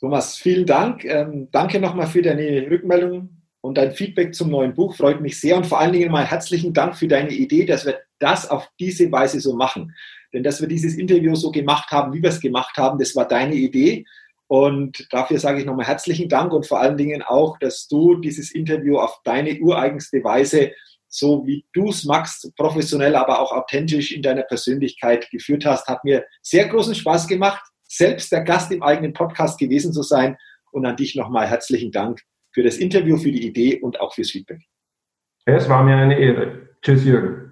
Thomas, 0.00 0.34
vielen 0.36 0.64
Dank. 0.64 1.04
Ähm, 1.04 1.48
danke 1.52 1.78
nochmal 1.78 2.06
für 2.06 2.22
deine 2.22 2.70
Rückmeldung 2.70 3.42
und 3.60 3.76
dein 3.76 3.92
Feedback 3.92 4.34
zum 4.34 4.50
neuen 4.50 4.74
Buch 4.74 4.96
freut 4.96 5.20
mich 5.20 5.38
sehr 5.38 5.58
und 5.58 5.66
vor 5.66 5.78
allen 5.78 5.92
Dingen 5.92 6.10
mal 6.10 6.24
herzlichen 6.24 6.72
Dank 6.72 6.96
für 6.96 7.06
deine 7.06 7.30
Idee, 7.30 7.66
dass 7.66 7.84
wir 7.84 8.00
das 8.22 8.48
auf 8.48 8.68
diese 8.78 9.10
Weise 9.10 9.40
so 9.40 9.54
machen. 9.54 9.94
Denn 10.32 10.42
dass 10.42 10.60
wir 10.60 10.68
dieses 10.68 10.96
Interview 10.96 11.34
so 11.34 11.50
gemacht 11.50 11.90
haben, 11.90 12.12
wie 12.12 12.22
wir 12.22 12.30
es 12.30 12.40
gemacht 12.40 12.76
haben, 12.76 12.98
das 12.98 13.14
war 13.16 13.26
deine 13.26 13.54
Idee. 13.54 14.06
Und 14.46 15.06
dafür 15.10 15.38
sage 15.38 15.60
ich 15.60 15.66
nochmal 15.66 15.86
herzlichen 15.86 16.28
Dank 16.28 16.52
und 16.52 16.66
vor 16.66 16.80
allen 16.80 16.96
Dingen 16.96 17.22
auch, 17.22 17.58
dass 17.58 17.88
du 17.88 18.16
dieses 18.16 18.54
Interview 18.54 18.98
auf 18.98 19.20
deine 19.24 19.58
ureigenste 19.58 20.22
Weise, 20.22 20.72
so 21.08 21.46
wie 21.46 21.64
du 21.72 21.88
es 21.88 22.04
magst, 22.04 22.54
professionell, 22.56 23.16
aber 23.16 23.40
auch 23.40 23.52
authentisch 23.52 24.12
in 24.12 24.22
deiner 24.22 24.42
Persönlichkeit 24.42 25.30
geführt 25.30 25.64
hast. 25.64 25.86
Hat 25.88 26.04
mir 26.04 26.24
sehr 26.42 26.68
großen 26.68 26.94
Spaß 26.94 27.28
gemacht, 27.28 27.62
selbst 27.88 28.30
der 28.30 28.42
Gast 28.42 28.70
im 28.72 28.82
eigenen 28.82 29.12
Podcast 29.12 29.58
gewesen 29.58 29.92
zu 29.92 30.02
sein. 30.02 30.36
Und 30.70 30.86
an 30.86 30.96
dich 30.96 31.14
nochmal 31.14 31.46
herzlichen 31.46 31.92
Dank 31.92 32.22
für 32.52 32.62
das 32.62 32.76
Interview, 32.76 33.18
für 33.18 33.30
die 33.30 33.46
Idee 33.46 33.80
und 33.80 34.00
auch 34.00 34.14
fürs 34.14 34.30
Feedback. 34.30 34.60
Es 35.44 35.68
war 35.68 35.82
mir 35.82 35.96
eine 35.96 36.18
Ehre. 36.18 36.68
Tschüss, 36.82 37.04
Jürgen. 37.04 37.51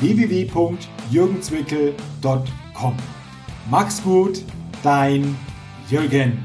www.jürgenzwickel.com. 0.00 2.96
Mach's 3.70 4.02
gut, 4.02 4.42
dein 4.82 5.36
Jürgen. 5.88 6.44